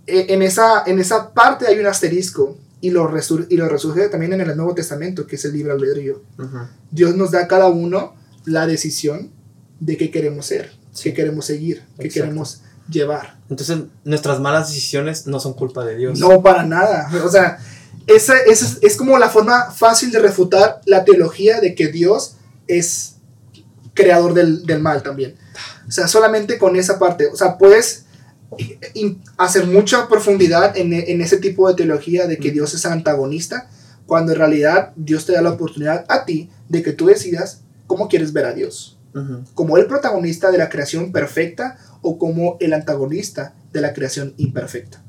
e- 0.06 0.26
en, 0.32 0.40
esa, 0.42 0.82
en 0.86 0.98
esa 0.98 1.32
parte 1.34 1.66
hay 1.66 1.78
un 1.78 1.86
asterisco. 1.86 2.56
Y 2.82 2.90
lo, 2.90 3.10
resur- 3.10 3.46
y 3.50 3.56
lo 3.56 3.68
resurge 3.68 4.08
también 4.08 4.32
en 4.32 4.40
el 4.40 4.56
Nuevo 4.56 4.74
Testamento, 4.74 5.26
que 5.26 5.36
es 5.36 5.44
el 5.44 5.52
libre 5.52 5.72
albedrío. 5.72 6.22
Ujú. 6.38 6.58
Dios 6.90 7.14
nos 7.14 7.30
da 7.30 7.40
a 7.42 7.48
cada 7.48 7.66
uno 7.68 8.14
la 8.46 8.66
decisión 8.66 9.30
de 9.80 9.96
qué 9.98 10.10
queremos 10.10 10.46
ser, 10.46 10.72
qué 11.02 11.12
queremos 11.12 11.44
seguir, 11.44 11.84
qué 11.98 12.06
Exacto. 12.06 12.24
queremos 12.26 12.62
llevar. 12.88 13.38
Entonces, 13.50 13.78
nuestras 14.04 14.40
malas 14.40 14.68
decisiones 14.68 15.26
no 15.26 15.40
son 15.40 15.52
culpa 15.54 15.84
de 15.84 15.96
Dios. 15.96 16.18
No, 16.18 16.42
para 16.42 16.64
nada. 16.64 17.10
O 17.24 17.28
sea, 17.28 17.58
esa, 18.06 18.36
esa 18.38 18.64
es, 18.66 18.78
es 18.80 18.96
como 18.96 19.18
la 19.18 19.28
forma 19.28 19.70
fácil 19.72 20.10
de 20.10 20.18
refutar 20.18 20.80
la 20.86 21.04
teología 21.04 21.60
de 21.60 21.74
que 21.74 21.88
Dios 21.88 22.36
es 22.66 23.16
creador 23.94 24.32
del, 24.34 24.64
del 24.64 24.80
mal 24.80 25.02
también. 25.02 25.36
O 25.86 25.90
sea, 25.90 26.08
solamente 26.08 26.58
con 26.58 26.76
esa 26.76 26.98
parte. 26.98 27.26
O 27.26 27.36
sea, 27.36 27.58
puedes 27.58 28.04
hacer 29.38 29.66
mucha 29.66 30.08
profundidad 30.08 30.76
en, 30.76 30.92
e- 30.92 31.10
en 31.12 31.20
ese 31.20 31.38
tipo 31.38 31.68
de 31.68 31.74
teología 31.74 32.26
de 32.26 32.38
que 32.38 32.48
Ujú. 32.48 32.54
Dios 32.54 32.74
es 32.74 32.84
antagonista, 32.86 33.68
cuando 34.06 34.32
en 34.32 34.38
realidad 34.38 34.92
Dios 34.96 35.24
te 35.26 35.32
da 35.32 35.42
la 35.42 35.50
oportunidad 35.52 36.04
a 36.08 36.24
ti 36.24 36.50
de 36.68 36.82
que 36.82 36.92
tú 36.92 37.06
decidas 37.06 37.62
cómo 37.86 38.08
quieres 38.08 38.32
ver 38.32 38.44
a 38.46 38.52
Dios. 38.52 38.96
Como 39.54 39.76
el 39.76 39.86
protagonista 39.86 40.52
de 40.52 40.58
la 40.58 40.68
creación 40.68 41.10
perfecta 41.10 41.78
o 42.00 42.16
como 42.16 42.56
el 42.60 42.72
antagonista 42.72 43.54
de 43.72 43.80
la 43.80 43.92
creación 43.92 44.34
imperfecta. 44.36 45.02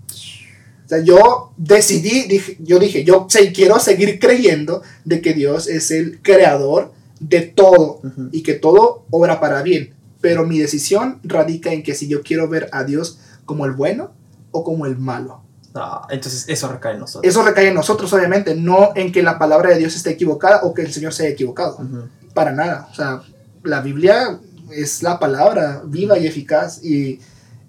sea, 0.87 0.99
yo 1.03 1.53
decidí, 1.55 2.23
dije, 2.27 2.57
yo 2.59 2.79
dije, 2.79 3.03
yo 3.03 3.27
sé- 3.29 3.51
quiero 3.53 3.79
seguir 3.79 4.19
creyendo 4.19 4.81
de 5.05 5.21
que 5.21 5.33
Dios 5.33 5.67
es 5.67 5.91
el 5.91 6.19
creador 6.21 6.91
de 7.19 7.41
todo 7.41 8.01
y 8.31 8.41
que 8.43 8.53
todo 8.55 9.05
obra 9.11 9.39
para 9.39 9.61
bien. 9.61 9.93
Pero 10.19 10.45
mi 10.47 10.57
decisión 10.59 11.19
radica 11.23 11.71
en 11.71 11.83
que 11.83 11.93
si 11.95 12.07
yo 12.07 12.21
quiero 12.23 12.47
ver 12.49 12.69
a 12.71 12.83
Dios 12.83 13.19
como 13.51 13.65
el 13.65 13.73
bueno 13.73 14.11
o 14.51 14.63
como 14.63 14.85
el 14.85 14.97
malo. 14.97 15.41
Ah, 15.75 16.07
entonces 16.09 16.45
eso 16.47 16.69
recae 16.69 16.93
en 16.93 17.01
nosotros. 17.01 17.29
Eso 17.29 17.43
recae 17.43 17.67
en 17.67 17.73
nosotros, 17.73 18.13
obviamente, 18.13 18.55
no 18.55 18.93
en 18.95 19.11
que 19.11 19.21
la 19.21 19.37
palabra 19.37 19.71
de 19.71 19.77
Dios 19.77 19.93
esté 19.93 20.11
equivocada 20.11 20.61
o 20.63 20.73
que 20.73 20.83
el 20.83 20.93
Señor 20.93 21.13
se 21.13 21.23
haya 21.23 21.33
equivocado. 21.33 21.75
Ujú. 21.75 22.07
Para 22.33 22.53
nada. 22.53 22.87
O 22.89 22.95
sea, 22.95 23.23
la 23.65 23.81
Biblia 23.81 24.39
es 24.71 25.03
la 25.03 25.19
palabra 25.19 25.81
viva 25.85 26.17
y 26.17 26.27
eficaz 26.27 26.81
y 26.81 27.19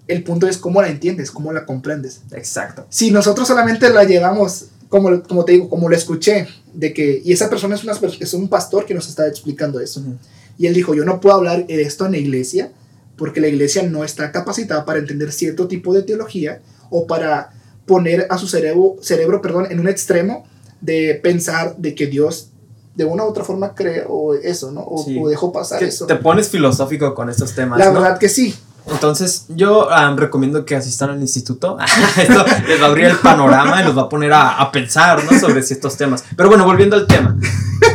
el 0.07 0.23
punto 0.23 0.47
es 0.47 0.57
cómo 0.57 0.81
la 0.81 0.87
entiendes, 0.87 1.31
cómo 1.31 1.51
la 1.51 1.65
comprendes. 1.65 2.21
Exacto. 2.31 2.85
Si 2.87 3.11
nosotros 3.11 3.45
solamente 3.45 3.89
la 3.89 4.05
llevamos, 4.05 4.67
como, 4.87 5.21
como 5.23 5.43
te 5.43 5.51
digo, 5.51 5.67
como 5.67 5.89
lo 5.89 5.97
escuché, 5.97 6.47
de 6.73 6.93
que, 6.93 7.21
y 7.25 7.33
esa 7.33 7.49
persona 7.49 7.75
es, 7.75 7.83
una, 7.83 7.91
es 7.91 8.33
un 8.33 8.47
pastor 8.47 8.85
que 8.85 8.93
nos 8.93 9.09
está 9.09 9.27
explicando 9.27 9.81
eso. 9.81 9.99
Ujú. 9.99 10.15
Y 10.57 10.67
él 10.67 10.73
dijo, 10.73 10.93
yo 10.93 11.03
no 11.03 11.19
puedo 11.19 11.35
hablar 11.35 11.67
de 11.67 11.81
esto 11.81 12.05
en 12.05 12.13
la 12.13 12.19
iglesia 12.19 12.71
porque 13.17 13.41
la 13.41 13.47
iglesia 13.47 13.83
no 13.83 14.03
está 14.03 14.31
capacitada 14.31 14.85
para 14.85 14.99
entender 14.99 15.31
cierto 15.31 15.67
tipo 15.67 15.93
de 15.93 16.03
teología 16.03 16.61
o 16.89 17.05
para 17.07 17.51
poner 17.85 18.27
a 18.29 18.37
su 18.37 18.47
cerebro, 18.47 18.95
cerebro 19.01 19.41
perdón, 19.41 19.67
en 19.69 19.79
un 19.79 19.87
extremo 19.87 20.45
de 20.81 21.19
pensar 21.21 21.75
de 21.77 21.95
que 21.95 22.07
Dios 22.07 22.49
de 22.95 23.05
una 23.05 23.23
u 23.23 23.27
otra 23.27 23.43
forma 23.43 23.73
creó 23.73 24.33
eso, 24.35 24.71
¿no? 24.71 24.81
O, 24.81 25.03
Sí. 25.03 25.17
o 25.19 25.27
dejó 25.27 25.51
pasar 25.51 25.79
Que 25.79 25.85
eso. 25.85 26.05
te 26.05 26.15
pones 26.15 26.49
filosófico 26.49 27.13
con 27.15 27.29
estos 27.29 27.53
temas. 27.53 27.79
La 27.79 27.87
¿no? 27.91 27.93
verdad 28.01 28.19
que 28.19 28.29
sí. 28.29 28.53
Entonces, 28.91 29.45
yo 29.47 29.89
am, 29.91 30.17
recomiendo 30.17 30.65
que 30.65 30.75
asistan 30.75 31.09
al 31.11 31.21
instituto. 31.21 31.77
Esto 32.17 32.45
les 32.67 32.81
va 32.81 32.85
a 32.85 32.89
abrir 32.89 33.05
el 33.05 33.17
panorama 33.17 33.81
y 33.81 33.85
los 33.85 33.97
va 33.97 34.03
a 34.03 34.09
poner 34.09 34.33
a, 34.33 34.57
a 34.61 34.71
pensar, 34.71 35.23
¿no? 35.23 35.39
Sobre 35.39 35.63
ciertos 35.63 35.95
temas. 35.97 36.23
Pero 36.35 36.49
bueno, 36.49 36.65
volviendo 36.65 36.95
al 36.97 37.07
tema. 37.07 37.35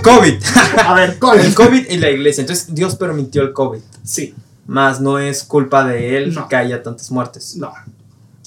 COVID. 0.03 0.35
A 0.87 0.95
ver, 0.95 1.19
¿cuál 1.19 1.41
El? 1.41 1.55
COVID 1.55 1.91
y 1.91 1.97
la 1.99 2.11
iglesia. 2.11 2.41
Entonces, 2.41 2.75
Dios 2.75 2.97
permitió 2.97 3.43
el 3.43 3.53
COVID. 3.53 3.81
Sí, 4.03 4.35
Más 4.69 5.01
no 5.01 5.19
es 5.19 5.43
culpa 5.43 5.85
de 5.85 6.17
él 6.19 6.35
No. 6.35 6.47
que 6.47 6.55
haya 6.55 6.83
tantas 6.85 7.11
muertes. 7.11 7.57
no. 7.57 7.73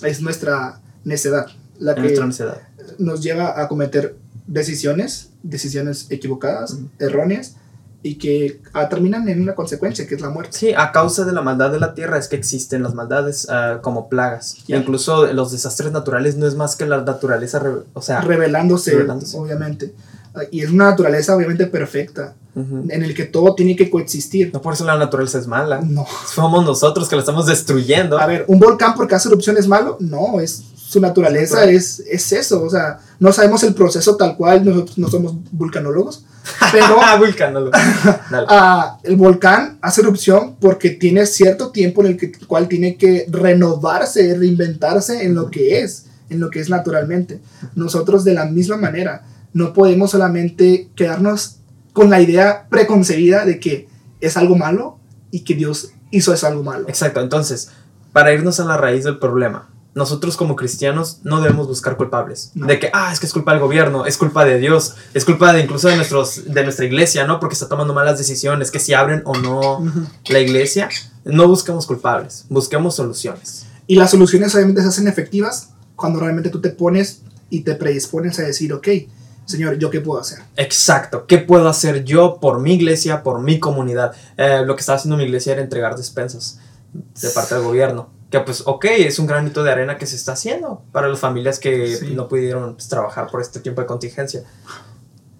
Es 0.03 0.21
nuestra 0.21 0.79
necedad 1.03 1.47
la 1.79 1.93
que 1.95 2.01
nuestra 2.01 2.25
necedad. 2.25 2.61
nos 2.99 3.21
lleva 3.21 3.59
a 3.61 3.67
cometer 3.67 4.15
decisiones, 4.47 5.29
decisiones 5.43 6.07
equivocadas, 6.09 6.73
Ujú. 6.73 6.89
erróneas, 6.99 7.55
y 8.03 8.15
que 8.15 8.61
ah, 8.73 8.89
terminan 8.89 9.29
en 9.29 9.41
una 9.43 9.53
consecuencia, 9.53 10.07
que 10.07 10.15
es 10.15 10.21
la 10.21 10.29
muerte. 10.31 10.57
Sí, 10.57 10.73
a 10.75 10.91
causa 10.91 11.23
de 11.23 11.31
la 11.33 11.41
maldad 11.41 11.71
de 11.71 11.79
la 11.79 11.93
tierra 11.93 12.17
es 12.17 12.27
que 12.27 12.35
existen 12.35 12.81
las 12.81 12.95
maldades 12.95 13.47
ah, 13.49 13.79
como 13.83 14.09
plagas. 14.09 14.57
Ya. 14.67 14.77
Incluso 14.77 15.31
los 15.33 15.51
desastres 15.51 15.91
naturales 15.91 16.35
no 16.35 16.47
es 16.47 16.55
más 16.55 16.75
que 16.75 16.85
la 16.87 17.01
naturaleza, 17.03 17.61
o 17.93 18.01
sea, 18.01 18.21
revelándose, 18.21 18.91
revelándose. 18.91 19.37
obviamente. 19.37 19.93
Ah, 20.33 20.41
Y 20.51 20.61
es 20.61 20.71
una 20.71 20.85
naturaleza 20.85 21.35
obviamente 21.35 21.67
perfecta, 21.67 22.33
ujú. 22.55 22.85
en 22.89 23.03
el 23.03 23.13
que 23.13 23.25
todo 23.25 23.55
tiene 23.55 23.75
que 23.75 23.89
coexistir. 23.89 24.51
no 24.53 24.61
por 24.61 24.73
eso 24.73 24.85
la 24.85 24.97
naturaleza 24.97 25.37
es 25.39 25.47
mala. 25.47 25.81
No. 25.81 26.05
Somos 26.33 26.65
nosotros 26.65 27.07
que 27.09 27.15
la 27.15 27.21
estamos 27.21 27.45
destruyendo. 27.47 28.19
A 28.19 28.25
ver, 28.25 28.45
¿un 28.47 28.59
volcán 28.59 28.93
porque 28.95 29.15
hace 29.15 29.29
erupción 29.29 29.57
es 29.57 29.67
malo? 29.67 29.97
No, 29.99 30.39
es 30.39 30.63
su 30.75 30.99
naturaleza 30.99 31.55
Natural. 31.55 31.75
es, 31.75 31.99
es 32.01 32.31
eso. 32.33 32.61
O 32.63 32.69
sea, 32.69 32.99
no 33.19 33.31
sabemos 33.31 33.63
el 33.63 33.73
proceso 33.73 34.17
tal 34.17 34.35
cual, 34.35 34.65
nosotros 34.65 34.97
no 34.97 35.07
somos 35.09 35.35
vulcanólogos, 35.51 36.25
pero 36.73 36.97
Ah, 37.01 37.15
vulcanólogo. 37.17 37.71
Dale. 38.29 38.47
ah, 38.49 38.97
el 39.03 39.15
volcán 39.15 39.77
hace 39.81 40.01
erupción 40.01 40.57
porque 40.59 40.89
tiene 40.89 41.25
cierto 41.25 41.71
tiempo 41.71 42.01
en 42.01 42.07
el 42.07 42.17
que, 42.17 42.33
cual 42.45 42.67
tiene 42.67 42.97
que 42.97 43.25
renovarse, 43.29 44.35
reinventarse 44.37 45.23
en 45.23 45.33
lo 45.35 45.49
que 45.49 45.79
es, 45.81 46.07
en 46.29 46.41
lo 46.41 46.49
que 46.49 46.59
es 46.59 46.69
naturalmente. 46.69 47.39
Nosotros 47.75 48.25
de 48.25 48.33
la 48.33 48.45
misma 48.45 48.75
manera 48.75 49.23
no 49.53 49.71
podemos 49.73 50.11
solamente 50.11 50.89
quedarnos 50.95 51.57
con 51.93 52.09
la 52.09 52.21
idea 52.21 52.67
preconcebida 52.69 53.45
de 53.45 53.59
que 53.59 53.87
es 54.19 54.37
algo 54.37 54.55
malo 54.55 54.99
y 55.31 55.41
que 55.41 55.55
Dios 55.55 55.91
hizo 56.11 56.33
eso 56.33 56.47
algo 56.47 56.63
malo. 56.63 56.87
Exacto, 56.87 57.21
entonces, 57.21 57.69
para 58.13 58.33
irnos 58.33 58.59
a 58.59 58.65
la 58.65 58.77
raíz 58.77 59.03
del 59.03 59.19
problema, 59.19 59.69
nosotros 59.93 60.37
como 60.37 60.55
cristianos 60.55 61.19
no 61.23 61.41
debemos 61.41 61.67
buscar 61.67 61.97
culpables. 61.97 62.51
No. 62.53 62.65
De 62.67 62.79
que, 62.79 62.89
ah, 62.93 63.11
es 63.11 63.19
que 63.19 63.25
es 63.25 63.33
culpa 63.33 63.51
del 63.51 63.59
gobierno, 63.59 64.05
es 64.05 64.17
culpa 64.17 64.45
de 64.45 64.57
Dios, 64.57 64.95
es 65.13 65.25
culpa 65.25 65.51
de 65.51 65.61
incluso 65.61 65.89
de, 65.89 65.97
nuestros, 65.97 66.53
de 66.53 66.63
nuestra 66.63 66.85
iglesia, 66.85 67.27
¿no? 67.27 67.39
Porque 67.39 67.53
está 67.53 67.67
tomando 67.67 67.93
malas 67.93 68.17
decisiones, 68.17 68.71
que 68.71 68.79
si 68.79 68.93
abren 68.93 69.21
o 69.25 69.35
no 69.35 69.83
la 70.29 70.39
iglesia, 70.39 70.89
no 71.25 71.47
busquemos 71.47 71.85
culpables, 71.85 72.45
busquemos 72.49 72.95
soluciones. 72.95 73.65
Y 73.87 73.95
las 73.95 74.11
soluciones 74.11 74.55
obviamente 74.55 74.81
se 74.81 74.87
hacen 74.87 75.07
efectivas 75.07 75.71
cuando 75.95 76.19
realmente 76.19 76.49
tú 76.49 76.61
te 76.61 76.69
pones 76.69 77.21
y 77.49 77.61
te 77.61 77.75
predispones 77.75 78.39
a 78.39 78.43
decir, 78.43 78.71
ok, 78.71 78.87
Señor, 79.51 79.77
¿yo 79.77 79.89
qué 79.89 80.01
puedo 80.01 80.19
hacer? 80.19 80.39
Exacto, 80.57 81.25
¿qué 81.27 81.37
puedo 81.37 81.67
hacer 81.69 82.03
yo 82.03 82.39
por 82.39 82.59
mi 82.61 82.73
iglesia, 82.73 83.21
por 83.23 83.41
mi 83.41 83.59
comunidad? 83.59 84.13
Eh, 84.37 84.63
lo 84.65 84.75
que 84.75 84.79
estaba 84.79 84.97
haciendo 84.97 85.17
mi 85.17 85.23
iglesia 85.25 85.53
era 85.53 85.61
entregar 85.61 85.95
despensas 85.95 86.59
de 87.21 87.29
parte 87.29 87.55
del 87.55 87.63
gobierno. 87.63 88.09
Que 88.29 88.39
pues, 88.39 88.63
ok, 88.65 88.85
es 88.99 89.19
un 89.19 89.27
granito 89.27 89.61
de 89.63 89.71
arena 89.71 89.97
que 89.97 90.05
se 90.05 90.15
está 90.15 90.31
haciendo 90.33 90.81
para 90.93 91.09
las 91.09 91.19
familias 91.19 91.59
que 91.59 91.95
Sí. 91.97 92.13
no 92.15 92.27
pudieron 92.29 92.75
pues, 92.75 92.87
trabajar 92.87 93.27
por 93.27 93.41
este 93.41 93.59
tiempo 93.59 93.81
de 93.81 93.87
contingencia. 93.87 94.43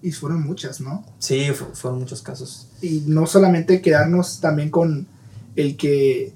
Y 0.02 0.12
fueron 0.12 0.42
muchas, 0.42 0.80
¿no? 0.80 1.04
Sí, 1.18 1.50
fu- 1.52 1.72
fueron 1.74 2.00
muchos 2.00 2.20
casos. 2.22 2.68
y 2.82 3.04
no 3.06 3.26
solamente 3.26 3.80
quedarnos 3.80 4.40
también 4.40 4.68
con 4.70 5.06
el 5.56 5.76
que 5.76 6.34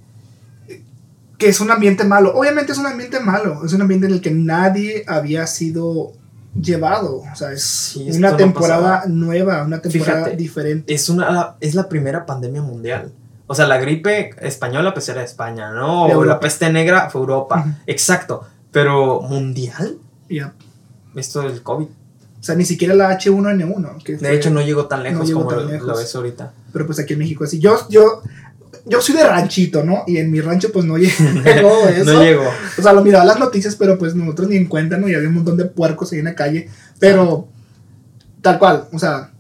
que 1.38 1.49
es 1.50 1.61
un 1.61 1.71
ambiente 1.71 2.02
malo. 2.04 2.33
Obviamente 2.35 2.73
es 2.73 2.78
un 2.78 2.87
ambiente 2.87 3.21
malo, 3.21 3.62
es 3.66 3.73
un 3.75 3.83
ambiente 3.83 4.06
en 4.06 4.14
el 4.14 4.21
que 4.23 4.30
nadie 4.30 5.04
había 5.06 5.47
sido 5.47 6.12
llevado, 6.60 7.16
o 7.30 7.34
sea, 7.36 7.52
es 7.52 7.62
Sí, 7.62 8.10
una 8.12 8.30
no 8.32 8.36
temporada 8.36 8.80
pasaba. 9.00 9.06
nueva, 9.08 9.62
una 9.64 9.80
temporada 9.80 10.18
Fíjate. 10.25 10.36
diferente. 10.36 10.94
Es, 10.94 11.08
una, 11.08 11.54
es 11.60 11.75
la 11.75 11.88
primera 11.88 12.25
pandemia 12.26 12.62
mundial. 12.62 13.12
O 13.46 13.54
sea, 13.54 13.66
la 13.66 13.78
gripe 13.78 14.30
española 14.40 14.92
pues 14.92 15.08
era 15.08 15.22
España, 15.22 15.70
¿no? 15.70 16.04
O 16.06 16.25
la 16.25 16.40
peste 16.40 16.72
negra 16.72 17.10
fue 17.10 17.20
Europa. 17.20 17.60
Ujú. 17.60 17.70
Exacto. 17.86 18.44
Pero 18.72 19.20
mundial, 19.22 19.98
Ya. 20.28 20.52
esto 21.14 21.42
del 21.42 21.62
COVID. 21.62 21.86
O 21.86 22.42
sea, 22.46 22.54
ni 22.54 22.64
siquiera 22.64 22.94
la 22.94 23.10
H1N1, 23.10 24.02
que 24.04 24.12
De 24.12 24.18
fue- 24.18 24.34
hecho, 24.34 24.50
no 24.50 24.60
llegó 24.60 24.86
tan 24.86 25.02
lejos 25.02 25.26
llegó 25.26 25.40
como 25.44 25.50
tan 25.56 25.66
lo- 25.66 25.72
lejos. 25.72 25.86
lo 25.88 25.96
ves 25.96 26.14
ahorita. 26.14 26.52
pero 26.72 26.86
pues 26.86 26.98
aquí 26.98 27.14
en 27.14 27.20
México 27.20 27.44
así. 27.44 27.58
Yo 27.58 27.78
yo 27.88 28.22
yo 28.88 29.00
soy 29.00 29.16
de 29.16 29.25
ranchito, 29.26 29.83
¿no? 29.85 30.05
Y 30.07 30.16
en 30.19 30.31
mi 30.31 30.40
rancho 30.40 30.71
pues 30.73 30.85
no 30.85 30.97
llegó 30.99 31.88
eso. 31.88 32.12
No 32.12 32.23
llegó. 32.23 32.45
O 32.78 32.83
sea, 32.83 32.93
lo 32.93 33.02
miraba 33.02 33.25
las 33.25 33.38
noticias, 33.38 33.75
pero 33.76 33.99
pues 33.99 34.14
nosotros 34.14 34.49
ni 34.49 34.57
en 34.57 34.66
cuenta, 34.66 34.97
¿no? 34.97 35.09
Y 35.09 35.14
había 35.14 35.28
un 35.28 35.35
montón 35.35 35.57
de 35.57 35.64
puercos 35.66 36.12
ahí 36.12 36.21
en 36.21 36.26
la 36.26 36.35
calle. 36.35 36.69
Pero, 36.99 37.49
tal 38.43 38.59
cual, 38.59 38.88
o 38.93 38.99
sea, 38.99 39.33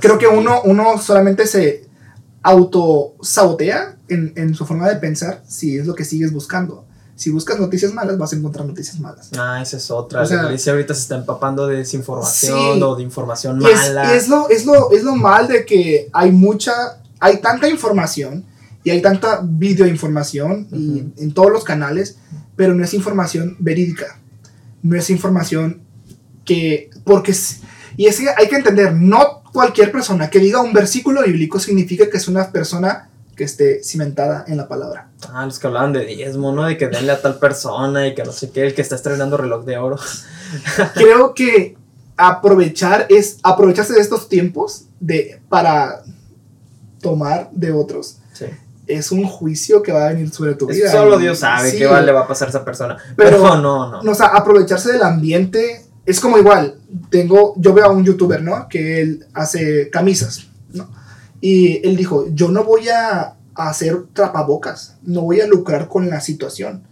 creo 0.00 0.18
que 0.18 0.26
uno, 0.26 0.60
uno 0.64 0.98
solamente 0.98 1.46
se 1.46 1.84
autosabotea 2.42 3.96
en, 4.08 4.32
en 4.36 4.54
su 4.54 4.66
forma 4.66 4.88
de 4.88 4.96
pensar 4.96 5.42
si 5.48 5.78
es 5.78 5.86
lo 5.86 5.94
que 5.94 6.04
sigues 6.04 6.32
buscando. 6.32 6.84
Si 7.16 7.30
buscas 7.30 7.60
noticias 7.60 7.94
malas, 7.94 8.18
vas 8.18 8.32
a 8.32 8.36
encontrar 8.36 8.66
noticias 8.66 8.98
malas. 8.98 9.30
Ah, 9.38 9.60
esa 9.62 9.76
es 9.76 9.88
otra. 9.90 10.22
O 10.22 10.26
sea- 10.26 10.38
la 10.38 10.44
iglesia 10.46 10.72
ahorita 10.72 10.94
se 10.94 11.00
está 11.02 11.14
empapando 11.16 11.66
de 11.68 11.76
desinformación 11.78 12.74
Sí. 12.78 12.82
o 12.82 12.96
de 12.96 13.02
información 13.04 13.64
es, 13.64 13.76
mala. 13.76 14.12
y 14.12 14.16
es 14.16 14.28
lo, 14.28 14.48
es, 14.50 14.66
lo, 14.66 14.90
es 14.90 15.04
lo 15.04 15.14
mal 15.14 15.46
de 15.46 15.64
que 15.64 16.08
hay 16.12 16.32
mucha, 16.32 16.72
hay 17.20 17.40
tanta 17.40 17.68
información 17.68 18.44
y 18.84 18.90
hay 18.90 19.00
tanta 19.02 19.40
videoinformación 19.42 20.68
y 20.70 21.00
Ujú. 21.00 21.12
en 21.16 21.32
todos 21.32 21.50
los 21.50 21.64
canales, 21.64 22.18
pero 22.54 22.74
no 22.74 22.84
es 22.84 22.94
información 22.94 23.56
verídica. 23.58 24.20
No 24.82 24.96
es 24.96 25.08
información 25.08 25.80
que, 26.44 26.90
porque, 27.04 27.34
y 27.96 28.06
es 28.06 28.20
que 28.20 28.28
hay 28.36 28.48
que 28.48 28.56
entender, 28.56 28.92
no 28.94 29.42
cualquier 29.52 29.90
persona 29.90 30.28
que 30.28 30.38
diga 30.38 30.60
un 30.60 30.74
versículo 30.74 31.22
bíblico 31.22 31.58
significa 31.58 32.10
que 32.10 32.18
es 32.18 32.28
una 32.28 32.52
persona 32.52 33.08
que 33.34 33.44
esté 33.44 33.82
cimentada 33.82 34.44
en 34.46 34.58
la 34.58 34.68
palabra. 34.68 35.08
Ah, 35.32 35.46
los 35.46 35.58
que 35.58 35.66
hablaban 35.66 35.92
de 35.92 36.04
diezmo, 36.04 36.52
¿no? 36.52 36.64
De 36.64 36.76
que 36.76 36.88
denle 36.88 37.12
a 37.12 37.20
tal 37.22 37.38
persona 37.38 38.06
y 38.06 38.14
que 38.14 38.22
no 38.22 38.32
sé 38.32 38.50
qué, 38.50 38.66
el 38.66 38.74
que 38.74 38.82
está 38.82 38.94
estrenando 38.94 39.36
reloj 39.36 39.64
de 39.64 39.78
oro. 39.78 39.96
Creo 40.94 41.34
que 41.34 41.76
aprovechar 42.16 43.06
es 43.08 43.38
aprovecharse 43.42 43.94
de 43.94 44.00
estos 44.00 44.28
tiempos 44.28 44.84
de, 45.00 45.40
para 45.48 46.02
tomar 47.00 47.50
de 47.52 47.72
otros. 47.72 48.18
Sí. 48.32 48.46
Es 48.86 49.12
un 49.12 49.24
juicio 49.24 49.82
que 49.82 49.92
va 49.92 50.06
a 50.06 50.08
venir 50.10 50.30
sobre 50.30 50.54
tu 50.54 50.66
vida. 50.66 50.90
Solo 50.90 51.18
Dios 51.18 51.38
sabe 51.38 51.70
sí, 51.70 51.78
qué 51.78 51.86
va- 51.86 52.00
le 52.02 52.12
va 52.12 52.20
a 52.20 52.28
pasar 52.28 52.48
a 52.48 52.50
esa 52.50 52.64
persona. 52.64 52.96
Pero- 53.16 53.30
Pero, 53.30 53.56
no, 53.56 53.90
no. 53.90 54.02
no, 54.02 54.10
o 54.10 54.14
sea, 54.14 54.26
aprovecharse 54.26 54.92
del 54.92 55.02
ambiente 55.02 55.84
es 56.06 56.20
como 56.20 56.38
igual. 56.38 56.76
Tengo, 57.10 57.54
yo 57.56 57.72
veo 57.72 57.86
a 57.86 57.90
un 57.90 58.04
youtuber, 58.04 58.42
¿no? 58.42 58.68
Que 58.68 59.00
él 59.00 59.26
hace 59.32 59.88
camisas, 59.90 60.46
¿no? 60.72 60.88
Y 61.40 61.86
él 61.86 61.96
dijo, 61.96 62.26
yo 62.32 62.48
no 62.50 62.64
voy 62.64 62.88
a, 62.88 63.34
hacer 63.56 63.96
trapabocas, 64.12 64.96
no 65.04 65.20
voy 65.22 65.40
a 65.40 65.46
lucrar 65.46 65.86
con 65.86 66.10
la 66.10 66.20
situación. 66.20 66.82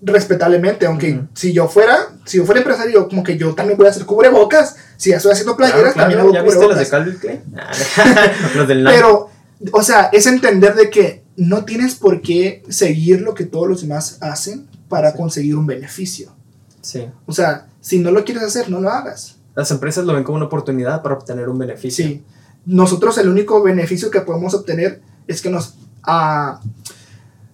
Respetablemente, 0.00 0.86
aunque 0.86 1.22
si 1.34 1.52
yo 1.52 1.66
fuera, 1.66 2.10
si 2.24 2.36
yo 2.36 2.44
fuera 2.44 2.60
empresario, 2.60 3.08
como 3.08 3.24
que 3.24 3.36
yo 3.36 3.52
también 3.56 3.76
voy 3.76 3.88
a 3.88 3.90
hacer 3.90 4.04
cubrebocas. 4.06 4.76
Si 4.96 5.10
ya 5.10 5.16
estoy 5.16 5.32
haciendo 5.32 5.56
playeras, 5.56 5.94
Claro, 5.94 5.96
también 5.96 6.20
hago 6.20 6.32
¿Ya 6.32 6.42
viste 6.42 6.68
los 6.68 6.78
de. 6.78 6.86
Calvin 6.88 7.18
Klein? 7.18 7.42
Los 8.54 8.68
del. 8.68 8.84
Pero, 8.84 9.28
o 9.72 9.82
sea, 9.82 10.10
es 10.12 10.26
entender 10.26 10.74
de 10.74 10.90
que 10.90 11.22
no 11.36 11.64
tienes 11.64 11.94
por 11.94 12.20
qué 12.20 12.62
seguir 12.68 13.20
lo 13.22 13.34
que 13.34 13.44
todos 13.44 13.68
los 13.68 13.82
demás 13.82 14.18
hacen 14.20 14.66
para 14.88 15.14
conseguir 15.14 15.56
un 15.56 15.66
beneficio. 15.66 16.32
Sí. 16.80 17.06
O 17.26 17.32
sea, 17.32 17.66
si 17.80 17.98
no 17.98 18.10
lo 18.10 18.24
quieres 18.24 18.42
hacer, 18.44 18.70
no 18.70 18.80
lo 18.80 18.90
hagas. 18.90 19.36
Las 19.54 19.70
empresas 19.70 20.04
lo 20.04 20.14
ven 20.14 20.24
como 20.24 20.36
una 20.36 20.46
oportunidad 20.46 21.02
para 21.02 21.14
obtener 21.16 21.48
un 21.48 21.58
beneficio. 21.58 22.06
Sí. 22.06 22.22
Nosotros 22.66 23.18
el 23.18 23.28
único 23.28 23.62
beneficio 23.62 24.10
que 24.10 24.20
podemos 24.20 24.54
obtener 24.54 25.00
es 25.26 25.40
que 25.42 25.50
nos, 25.50 25.74
ah, 26.02 26.60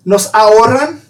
nos 0.04 0.30
ahorran 0.34 1.00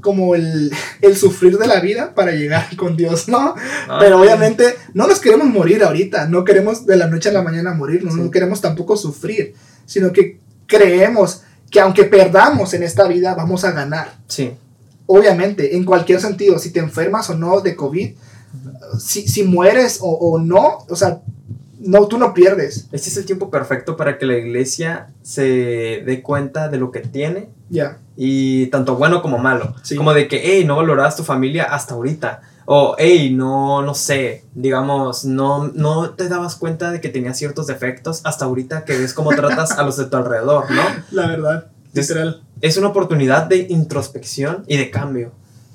como 0.00 0.34
el, 0.34 0.72
el 1.00 1.16
sufrir 1.16 1.58
de 1.58 1.66
la 1.66 1.80
vida 1.80 2.14
para 2.14 2.32
llegar 2.32 2.68
con 2.76 2.96
Dios, 2.96 3.28
¿no? 3.28 3.54
Ah, 3.88 3.98
Pero 4.00 4.20
obviamente 4.20 4.74
no 4.94 5.06
nos 5.06 5.20
queremos 5.20 5.46
morir 5.48 5.82
ahorita, 5.84 6.26
no 6.28 6.44
queremos 6.44 6.86
de 6.86 6.96
la 6.96 7.06
noche 7.06 7.28
a 7.28 7.32
la 7.32 7.42
mañana 7.42 7.72
morir, 7.72 8.04
no, 8.04 8.10
Sí. 8.10 8.18
no 8.20 8.30
queremos 8.30 8.60
tampoco 8.60 8.96
sufrir, 8.96 9.54
sino 9.86 10.12
que 10.12 10.40
creemos 10.72 11.42
que 11.70 11.80
aunque 11.80 12.04
perdamos 12.04 12.72
en 12.74 12.82
esta 12.82 13.06
vida, 13.06 13.34
vamos 13.34 13.64
a 13.64 13.72
ganar. 13.72 14.14
Sí. 14.26 14.52
Obviamente, 15.06 15.76
en 15.76 15.84
cualquier 15.84 16.20
sentido, 16.20 16.58
si 16.58 16.70
te 16.70 16.80
enfermas 16.80 17.28
o 17.30 17.34
no 17.34 17.60
de 17.60 17.76
COVID, 17.76 18.14
si, 18.98 19.28
si 19.28 19.42
mueres 19.42 19.98
o, 20.00 20.10
o 20.10 20.38
no, 20.38 20.78
o 20.88 20.96
sea, 20.96 21.20
no, 21.78 22.06
tú 22.06 22.18
no 22.18 22.32
pierdes. 22.32 22.88
Este 22.92 23.08
es 23.08 23.16
el 23.16 23.24
tiempo 23.24 23.50
perfecto 23.50 23.96
para 23.96 24.18
que 24.18 24.26
la 24.26 24.36
iglesia 24.36 25.08
se 25.22 26.02
dé 26.06 26.22
cuenta 26.22 26.68
de 26.68 26.78
lo 26.78 26.92
que 26.92 27.00
tiene 27.00 27.48
Ya, 27.68 27.98
y 28.16 28.66
tanto 28.66 28.96
bueno 28.96 29.22
como 29.22 29.38
malo. 29.38 29.74
Sí. 29.82 29.96
Como 29.96 30.14
de 30.14 30.28
que, 30.28 30.40
hey, 30.44 30.64
no 30.64 30.76
valorabas 30.76 31.16
tu 31.16 31.24
familia 31.24 31.64
hasta 31.64 31.94
ahorita. 31.94 32.42
O, 32.66 32.94
hey, 32.98 33.32
no, 33.34 33.82
no 33.82 33.94
sé, 33.94 34.44
digamos, 34.54 35.24
no, 35.24 35.68
no 35.68 36.10
te 36.10 36.28
dabas 36.28 36.54
cuenta 36.56 36.90
de 36.90 37.00
que 37.00 37.08
tenías 37.08 37.36
ciertos 37.38 37.66
defectos 37.66 38.20
hasta 38.24 38.44
ahorita 38.44 38.84
que 38.84 38.96
ves 38.98 39.14
cómo 39.14 39.30
tratas 39.30 39.72
a 39.72 39.82
los 39.82 39.96
de 39.96 40.04
tu 40.06 40.16
alrededor, 40.16 40.70
¿no? 40.70 40.82
la 41.10 41.26
verdad, 41.28 41.66
Es- 41.94 42.08
literal. 42.08 42.42
Es 42.60 42.76
una 42.76 42.88
oportunidad 42.88 43.46
de 43.46 43.66
introspección 43.70 44.64
y 44.68 44.76
de 44.76 44.90
cambio. 44.90 45.32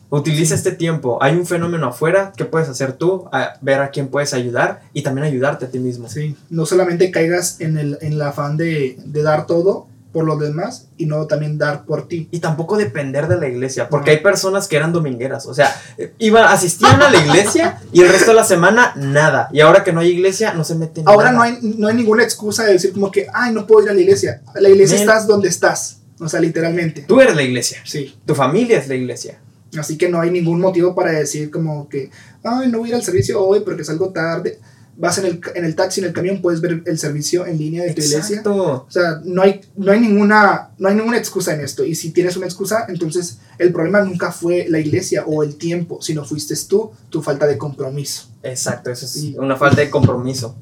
Utiliza 0.10 0.56
este 0.56 0.72
tiempo. 0.72 1.22
Hay 1.22 1.36
un 1.36 1.46
fenómeno 1.46 1.88
afuera. 1.88 2.32
¿Qué 2.38 2.46
puedes 2.46 2.70
hacer 2.70 2.94
tú? 2.94 3.26
A 3.34 3.56
ver 3.60 3.82
a 3.82 3.90
quién 3.92 4.08
puedes 4.08 4.34
ayudar 4.34 4.84
y 4.94 5.02
también 5.02 5.28
ayudarte 5.28 5.66
a 5.66 5.70
ti 5.70 5.80
mismo. 5.80 6.08
Sí, 6.08 6.38
no 6.50 6.66
solamente 6.66 7.12
caigas 7.12 7.60
en 7.60 7.78
el, 7.78 7.98
en 8.00 8.14
el 8.14 8.22
afán 8.22 8.56
de, 8.56 8.98
de 9.04 9.22
dar 9.22 9.48
todo 9.48 9.88
por 10.12 10.26
los 10.26 10.40
demás 10.40 10.88
y 10.98 11.06
no 11.06 11.28
también 11.28 11.58
dar 11.58 11.86
por 11.86 12.08
ti. 12.08 12.28
Y 12.32 12.40
tampoco 12.40 12.78
depender 12.78 13.28
de 13.28 13.38
la 13.38 13.48
iglesia, 13.48 13.90
porque 13.90 14.12
No. 14.12 14.18
hay 14.18 14.24
personas 14.24 14.68
que 14.68 14.76
eran 14.78 14.92
domingueras, 14.94 15.46
o 15.46 15.54
sea, 15.54 15.76
iban, 16.18 16.46
asistían 16.46 17.02
a 17.02 17.10
la 17.10 17.18
iglesia 17.18 17.80
y 17.92 18.02
el 18.02 18.10
resto 18.10 18.32
de 18.32 18.36
la 18.38 18.44
semana 18.44 18.94
nada. 18.96 19.50
Y 19.52 19.60
ahora 19.60 19.84
que 19.84 19.94
no 19.94 20.00
hay 20.00 20.10
iglesia, 20.10 20.54
no 20.54 20.64
se 20.64 20.76
meten 20.76 21.04
en 21.04 21.10
Ahora 21.10 21.32
nada. 21.32 21.38
no 21.38 21.42
hay, 21.44 21.58
no 21.78 21.88
hay 21.88 21.96
ninguna 21.96 22.24
excusa 22.24 22.64
de 22.64 22.74
decir 22.74 22.94
como 22.94 23.12
que, 23.12 23.28
ay, 23.34 23.54
no 23.54 23.68
puedo 23.68 23.84
ir 23.86 23.92
a 23.92 23.94
la 23.94 24.02
iglesia. 24.02 24.42
La 24.56 24.70
iglesia 24.70 24.96
Men. 24.98 25.08
estás 25.08 25.28
donde 25.28 25.50
estás. 25.50 25.98
O 26.20 26.28
sea, 26.28 26.40
literalmente. 26.40 27.02
Tú 27.08 27.22
eres 27.22 27.36
la 27.36 27.44
iglesia, 27.44 27.80
Sí. 27.86 28.18
tu 28.26 28.34
familia 28.34 28.80
es 28.80 28.88
la 28.88 28.96
iglesia. 28.96 29.40
Así 29.78 29.98
que 29.98 30.10
no 30.10 30.20
hay 30.22 30.32
ningún 30.32 30.60
motivo 30.62 30.96
para 30.96 31.12
decir 31.12 31.52
como 31.52 31.88
que, 31.90 32.10
ay, 32.44 32.70
no 32.72 32.80
voy 32.80 32.88
a 32.88 32.90
ir 32.92 32.96
al 32.96 33.04
servicio 33.04 33.40
hoy 33.46 33.60
porque 33.60 33.84
salgo 33.84 34.10
tarde. 34.10 34.58
Vas 35.00 35.20
en 35.20 35.28
el, 35.28 35.40
en 35.54 35.64
el 35.64 35.76
taxi, 35.76 36.02
en 36.02 36.08
el 36.08 36.14
camión, 36.14 36.42
puedes 36.42 36.60
ver 36.60 36.82
el 36.86 36.98
servicio 36.98 37.46
en 37.46 37.60
línea 37.60 37.84
de 37.84 37.94
tu 37.94 38.02
iglesia. 38.02 38.38
Exacto. 38.38 38.86
O 38.88 38.92
sea, 38.92 39.22
no 39.24 39.44
hay, 39.44 39.62
no, 39.76 39.92
hay 39.92 40.00
ninguna, 40.00 40.72
no 40.80 40.90
hay 40.90 40.96
ninguna 40.96 41.18
excusa 41.20 41.54
en 41.54 41.62
esto. 41.62 41.84
Y 41.86 41.94
si 41.94 42.10
tienes 42.12 42.36
una 42.36 42.48
excusa, 42.48 42.86
entonces 42.90 43.38
el 43.60 43.72
problema 43.72 44.02
nunca 44.02 44.32
fue 44.32 44.66
la 44.70 44.80
iglesia 44.80 45.24
o 45.28 45.44
el 45.44 45.56
tiempo, 45.58 46.02
sino 46.02 46.26
fuiste 46.26 46.56
tú, 46.68 46.92
tu 47.10 47.22
falta 47.22 47.46
de 47.46 47.60
compromiso. 47.60 48.28
Exacto, 48.42 48.90
eso 48.90 49.06
es 49.06 49.12
Sí. 49.12 49.36
una 49.38 49.56
falta 49.56 49.82
de 49.82 49.90
compromiso. 49.92 50.56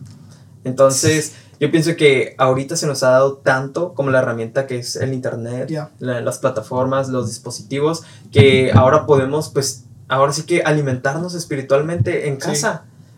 Entonces, 0.64 1.34
yo 1.60 1.72
pienso 1.72 1.96
que 1.96 2.36
ahorita 2.38 2.76
se 2.76 2.88
nos 2.88 3.04
ha 3.04 3.12
dado 3.12 3.38
tanto 3.38 3.94
como 3.94 4.10
la 4.10 4.20
herramienta 4.20 4.68
que 4.68 4.80
es 4.80 4.96
el 4.96 5.14
internet, 5.14 5.70
Ya. 5.70 5.92
la- 6.00 6.22
las 6.22 6.40
plataformas, 6.40 7.10
los 7.10 7.28
dispositivos, 7.30 8.04
que 8.32 8.72
ahora 8.74 9.06
podemos, 9.06 9.50
pues, 9.50 9.84
ahora 10.08 10.34
sí 10.34 10.44
que 10.44 10.62
alimentarnos 10.64 11.36
espiritualmente 11.36 12.28
en 12.28 12.42
Sí. 12.42 12.48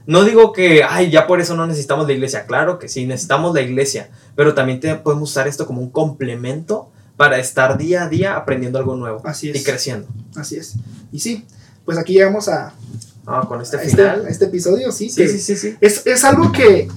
No 0.08 0.24
digo 0.24 0.52
que, 0.54 0.84
ay, 0.84 1.12
ya 1.12 1.28
por 1.28 1.40
eso 1.42 1.56
no 1.56 1.68
necesitamos 1.68 2.08
la 2.08 2.14
iglesia. 2.14 2.46
Claro 2.48 2.80
que 2.80 2.88
sí, 2.90 3.06
necesitamos 3.06 3.54
la 3.54 3.62
iglesia, 3.62 4.10
pero 4.36 4.54
también 4.56 4.80
te- 4.80 4.96
podemos 4.96 5.30
usar 5.30 5.48
esto 5.48 5.68
como 5.68 5.82
un 5.82 5.92
complemento 5.92 6.90
para 7.18 7.38
estar 7.40 7.78
día 7.78 8.04
a 8.04 8.10
día 8.10 8.36
aprendiendo 8.36 8.80
algo 8.80 8.96
nuevo 8.96 9.22
Así 9.26 9.48
y 9.48 9.52
es. 9.58 9.64
creciendo. 9.66 10.08
Así 10.36 10.56
es. 10.56 10.76
Y 11.12 11.20
sí, 11.20 11.46
pues 11.86 11.98
aquí 11.98 12.14
llegamos 12.14 12.48
a, 12.48 12.74
Ah, 13.30 13.44
con 13.48 13.60
este 13.62 13.76
a 13.78 13.82
este, 13.82 13.98
final. 13.98 14.26
a 14.26 14.30
este 14.30 14.46
episodio, 14.46 14.92
sí, 14.94 15.10
sí, 15.10 15.22
que 15.22 15.28
sí, 15.28 15.40
sí, 15.40 15.58
sí. 15.58 15.76
Es, 15.82 16.08
es 16.08 16.24
algo 16.24 16.52
que 16.54 16.88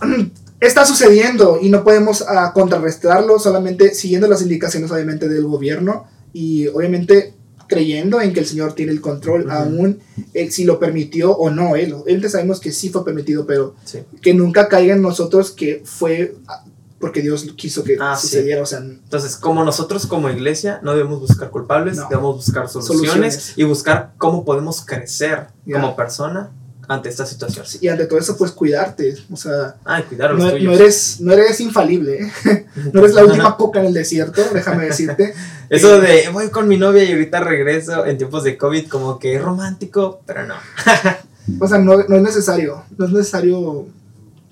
está 0.60 0.84
sucediendo 0.86 1.58
y 1.60 1.68
no 1.70 1.82
podemos 1.82 2.24
ah, 2.28 2.52
contrarrestarlo 2.54 3.38
solamente 3.40 3.94
siguiendo 3.94 4.28
las 4.28 4.42
indicaciones 4.42 4.90
obviamente 4.92 5.28
del 5.28 5.44
gobierno 5.46 6.06
y 6.32 6.68
obviamente 6.68 7.34
creyendo 7.68 8.20
en 8.20 8.32
que 8.32 8.40
el 8.40 8.46
Señor 8.46 8.72
tiene 8.74 8.92
el 8.92 9.00
control 9.00 9.42
Ujú. 9.42 9.50
aún 9.52 9.98
eh, 10.34 10.50
si 10.50 10.64
lo 10.64 10.78
permitió 10.78 11.32
o 11.36 11.50
no 11.50 11.76
él. 11.76 11.94
Él 12.06 12.28
sabemos 12.28 12.60
que 12.60 12.72
sí 12.72 12.88
fue 12.88 13.04
permitido, 13.04 13.46
pero 13.46 13.74
sí. 13.84 14.00
que 14.22 14.34
nunca 14.34 14.68
caiga 14.68 14.94
en 14.94 15.02
nosotros 15.02 15.50
que 15.50 15.82
fue 15.84 16.34
ah, 16.48 16.64
porque 16.98 17.22
Dios 17.22 17.44
quiso 17.56 17.84
que 17.84 17.96
Ah, 18.00 18.16
sí. 18.16 18.26
sucediera, 18.26 18.62
o 18.62 18.66
sea, 18.66 18.78
Entonces, 18.78 19.36
como 19.36 19.62
nosotros 19.64 20.06
como 20.06 20.28
iglesia 20.30 20.80
no 20.82 20.92
debemos 20.96 21.20
buscar 21.20 21.50
culpables, 21.50 21.96
No. 21.96 22.08
debemos 22.10 22.36
buscar 22.36 22.68
soluciones, 22.68 22.98
Soluciones. 23.34 23.52
y 23.56 23.62
buscar 23.64 24.14
cómo 24.18 24.44
podemos 24.44 24.84
crecer 24.84 25.46
Ya. 25.64 25.74
como 25.80 25.94
persona 25.94 26.50
ante 26.88 27.10
esta 27.10 27.26
situación. 27.26 27.66
y 27.82 27.88
ante 27.88 28.06
todo 28.06 28.18
eso 28.18 28.36
pues 28.36 28.50
cuidarte, 28.50 29.14
o 29.30 29.36
sea, 29.36 29.76
Ay, 29.84 30.04
cuidar 30.04 30.34
no, 30.34 30.50
no 30.58 30.72
eres, 30.72 31.20
no 31.20 31.32
eres 31.34 31.60
infalible, 31.60 32.22
¿eh? 32.22 32.66
no 32.92 33.00
eres 33.00 33.14
la 33.14 33.24
última 33.24 33.56
coca 33.58 33.80
en 33.80 33.86
el 33.86 33.94
desierto, 33.94 34.42
déjame 34.54 34.86
decirte. 34.86 35.34
Eso 35.68 36.00
de 36.00 36.30
voy 36.32 36.48
con 36.48 36.66
mi 36.66 36.78
novia 36.78 37.04
y 37.04 37.12
ahorita 37.12 37.40
regreso 37.40 38.06
en 38.06 38.16
tiempos 38.16 38.42
de 38.42 38.56
COVID 38.56 38.88
como 38.88 39.18
que 39.18 39.36
es 39.36 39.42
romántico, 39.42 40.22
pero 40.26 40.46
no. 40.46 40.54
O 41.60 41.66
sea, 41.66 41.78
no, 41.78 41.96
no 41.96 42.16
es 42.16 42.22
necesario, 42.22 42.84
no 42.98 43.06
es 43.06 43.10
necesario, 43.10 43.86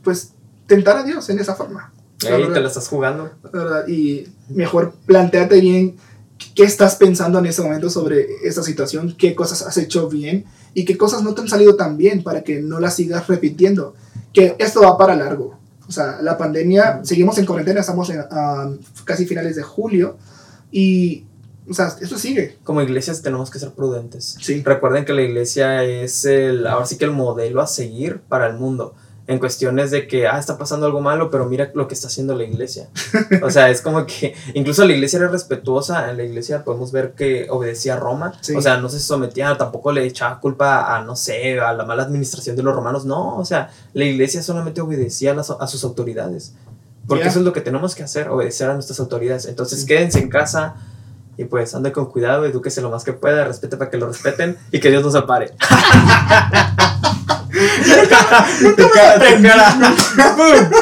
pues, 0.02 0.30
tentar 0.66 0.96
a 0.96 1.02
Dios 1.02 1.28
en 1.28 1.38
esa 1.38 1.54
forma. 1.54 1.92
la 2.22 2.30
Ahí 2.30 2.40
verdad, 2.40 2.54
te 2.54 2.60
la 2.60 2.68
estás 2.68 2.88
jugando. 2.88 3.30
la 3.42 3.50
verdad. 3.50 3.86
Y 3.86 4.26
mejor 4.48 4.94
planteate 5.04 5.60
bien 5.60 5.96
qué 6.54 6.64
estás 6.64 6.96
pensando 6.96 7.38
en 7.38 7.44
ese 7.44 7.60
momento 7.60 7.90
sobre 7.90 8.26
esta 8.44 8.62
situación, 8.62 9.14
qué 9.18 9.34
cosas 9.34 9.60
has 9.60 9.76
hecho 9.76 10.08
bien 10.08 10.46
y 10.76 10.84
qué 10.84 10.98
cosas 10.98 11.22
no 11.22 11.34
te 11.34 11.40
han 11.40 11.48
salido 11.48 11.74
tan 11.74 11.96
bien 11.96 12.22
para 12.22 12.44
que 12.44 12.60
no 12.60 12.80
las 12.80 12.96
sigas 12.96 13.26
repitiendo. 13.28 13.94
Que 14.34 14.56
esto 14.58 14.82
va 14.82 14.98
para 14.98 15.16
largo. 15.16 15.58
O 15.88 15.90
sea, 15.90 16.18
la 16.20 16.36
pandemia, 16.36 17.00
seguimos 17.02 17.38
en 17.38 17.46
cuarentena, 17.46 17.80
estamos 17.80 18.10
en 18.10 18.20
ah, 18.30 18.70
casi 19.06 19.24
finales 19.24 19.56
de 19.56 19.62
julio 19.62 20.18
y, 20.70 21.24
o 21.66 21.72
sea, 21.72 21.96
esto 21.98 22.18
sigue. 22.18 22.58
Como 22.62 22.82
iglesias 22.82 23.22
tenemos 23.22 23.50
que 23.50 23.58
ser 23.58 23.70
prudentes. 23.70 24.36
Sí. 24.38 24.62
Recuerden 24.62 25.06
que 25.06 25.14
la 25.14 25.22
iglesia 25.22 25.82
es 25.82 26.26
el, 26.26 26.66
ahora 26.66 26.84
sí 26.84 26.98
que 26.98 27.06
el 27.06 27.12
modelo 27.12 27.62
a 27.62 27.66
seguir 27.66 28.20
para 28.28 28.46
el 28.46 28.58
mundo. 28.58 28.94
En 29.28 29.40
cuestiones 29.40 29.90
de 29.90 30.06
que, 30.06 30.28
ah, 30.28 30.38
está 30.38 30.56
pasando 30.56 30.86
algo 30.86 31.00
malo, 31.00 31.30
pero 31.32 31.46
mira 31.46 31.72
lo 31.74 31.88
que 31.88 31.94
está 31.94 32.06
haciendo 32.06 32.36
la 32.36 32.44
iglesia. 32.44 32.88
O 33.42 33.50
sea, 33.50 33.70
es 33.70 33.80
como 33.82 34.06
que 34.06 34.36
incluso 34.54 34.84
la 34.84 34.92
iglesia 34.92 35.16
era 35.18 35.26
respetuosa. 35.28 36.08
En 36.10 36.16
la 36.16 36.22
iglesia 36.22 36.62
podemos 36.62 36.92
ver 36.92 37.12
que 37.14 37.48
obedecía 37.50 37.94
a 37.94 37.96
Roma. 37.98 38.34
Sí. 38.40 38.54
O 38.54 38.62
sea, 38.62 38.76
no 38.76 38.88
se 38.88 39.00
sometía, 39.00 39.56
tampoco 39.58 39.90
le 39.90 40.04
echaba 40.06 40.38
culpa 40.38 40.94
a, 40.96 41.02
no 41.02 41.16
sé, 41.16 41.58
a 41.58 41.72
la 41.72 41.84
mala 41.84 42.04
administración 42.04 42.54
de 42.54 42.62
los 42.62 42.72
romanos. 42.76 43.04
No, 43.04 43.36
o 43.36 43.44
sea, 43.44 43.70
la 43.94 44.04
iglesia 44.04 44.44
solamente 44.44 44.80
obedecía 44.80 45.32
a, 45.32 45.34
las- 45.34 45.50
a 45.50 45.66
sus 45.66 45.82
autoridades. 45.82 46.52
Porque 47.08 47.26
eso 47.26 47.40
es 47.40 47.44
lo 47.44 47.52
que 47.52 47.60
tenemos 47.60 47.94
que 47.96 48.04
hacer, 48.04 48.28
obedecer 48.28 48.70
a 48.70 48.74
nuestras 48.74 49.00
autoridades. 49.00 49.46
Entonces, 49.46 49.80
Sí. 49.80 49.86
quédense 49.86 50.20
en 50.20 50.28
casa. 50.28 50.74
Y 51.38 51.44
pues 51.44 51.74
ande 51.74 51.92
con 51.92 52.06
cuidado, 52.06 52.46
edúquese 52.46 52.80
lo 52.80 52.90
más 52.90 53.04
que 53.04 53.12
pueda, 53.12 53.44
respete 53.44 53.76
para 53.76 53.90
que 53.90 53.98
lo 53.98 54.06
respeten 54.06 54.56
y 54.72 54.80
que 54.80 54.88
Dios 54.90 55.04
nos 55.04 55.14
apare. 55.16 55.52
Nunca 58.62 58.86
me 59.38 59.48
la 59.48 59.68
aprendí. 59.68 60.76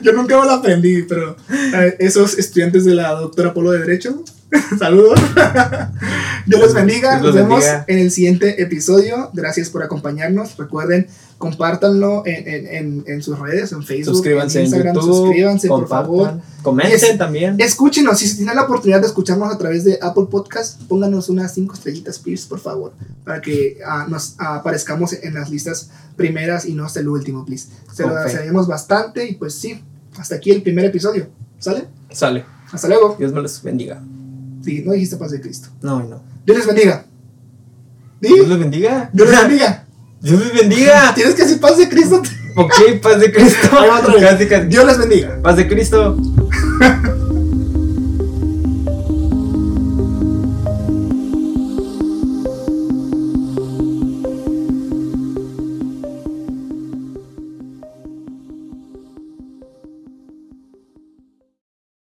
Yo 0.00 0.12
nunca 0.12 0.38
me 0.38 0.44
lo 0.46 0.52
aprendí, 0.52 1.02
pero 1.02 1.36
eh, 1.50 1.96
esos 2.00 2.38
estudiantes 2.38 2.84
de 2.84 2.94
la 2.94 3.10
doctora 3.12 3.54
Polo 3.54 3.70
de 3.70 3.80
Derecho, 3.80 4.24
saludos. 4.78 5.18
Dios 6.46 6.60
los 6.60 6.74
bendiga. 6.74 7.12
Dios 7.20 7.22
Nos 7.22 7.34
vemos 7.34 7.64
en 7.86 7.98
el 7.98 8.10
siguiente 8.10 8.62
episodio. 8.62 9.30
Gracias 9.32 9.70
por 9.70 9.82
acompañarnos. 9.82 10.56
Recuerden, 10.56 11.06
compártanlo 11.38 12.22
en, 12.26 12.48
en, 12.48 12.66
en, 12.66 13.04
en 13.06 13.22
sus 13.22 13.38
redes, 13.38 13.72
en 13.72 13.82
Facebook, 13.82 14.14
Suscríbanse 14.16 14.58
en 14.60 14.64
Instagram. 14.66 14.94
YouTube. 14.94 15.14
suscríbanse, 15.16 15.68
por 15.68 15.88
favor. 15.88 16.40
Comenten 16.62 17.12
Es- 17.12 17.18
también. 17.18 17.56
Escúchenos, 17.58 18.18
si 18.18 18.36
tienen 18.36 18.54
la 18.56 18.62
oportunidad 18.64 19.00
de 19.00 19.06
escucharnos 19.06 19.52
a 19.52 19.58
través 19.58 19.84
de 19.84 19.98
Apple 20.00 20.26
Podcast, 20.30 20.80
pónganos 20.82 21.28
unas 21.28 21.52
5 21.54 21.74
estrellitas, 21.74 22.18
please, 22.18 22.46
por 22.48 22.60
favor, 22.60 22.92
para 23.24 23.40
que 23.40 23.78
ah, 23.86 24.06
nos 24.08 24.34
aparezcamos 24.38 25.12
en 25.14 25.34
las 25.34 25.50
listas 25.50 25.90
primeras 26.16 26.64
y 26.66 26.74
no 26.74 26.84
hasta 26.84 27.00
el 27.00 27.08
último, 27.08 27.44
please. 27.44 27.68
Se 27.92 28.02
lo 28.04 28.10
agradecemos 28.10 28.66
bastante 28.68 29.26
y 29.28 29.34
pues 29.34 29.54
sí, 29.54 29.82
hasta 30.18 30.36
aquí 30.36 30.50
el 30.50 30.62
primer 30.62 30.84
episodio. 30.84 31.26
¿Sale? 31.58 31.84
Sale. 32.10 32.44
Hasta 32.72 32.88
luego. 32.88 33.16
Dios 33.18 33.32
me 33.32 33.40
los 33.42 33.62
bendiga. 33.62 34.00
Sí, 34.64 34.82
no 34.84 34.92
dijiste 34.92 35.16
paz 35.16 35.30
de 35.30 35.40
Cristo. 35.40 35.68
No, 35.80 36.02
no. 36.02 36.22
Dios 36.44 36.58
les 36.58 36.66
bendiga. 36.66 37.04
¿Sí? 38.20 38.32
Dios 38.34 38.48
les 38.48 38.58
bendiga. 38.58 39.10
Dios 39.12 39.30
les 39.30 39.40
bendiga. 39.40 39.86
Dios 40.20 40.40
les 40.40 40.54
bendiga. 40.54 41.12
Tienes 41.14 41.34
que 41.34 41.42
decir 41.42 41.60
paz 41.60 41.76
de 41.78 41.88
Cristo. 41.88 42.22
ok, 42.56 42.74
paz 43.02 43.20
de 43.20 43.32
Cristo. 43.32 43.68
Dios 44.68 44.86
les 44.86 44.98
bendiga. 44.98 45.40
Paz 45.42 45.56
de 45.56 45.68
Cristo. 45.68 46.16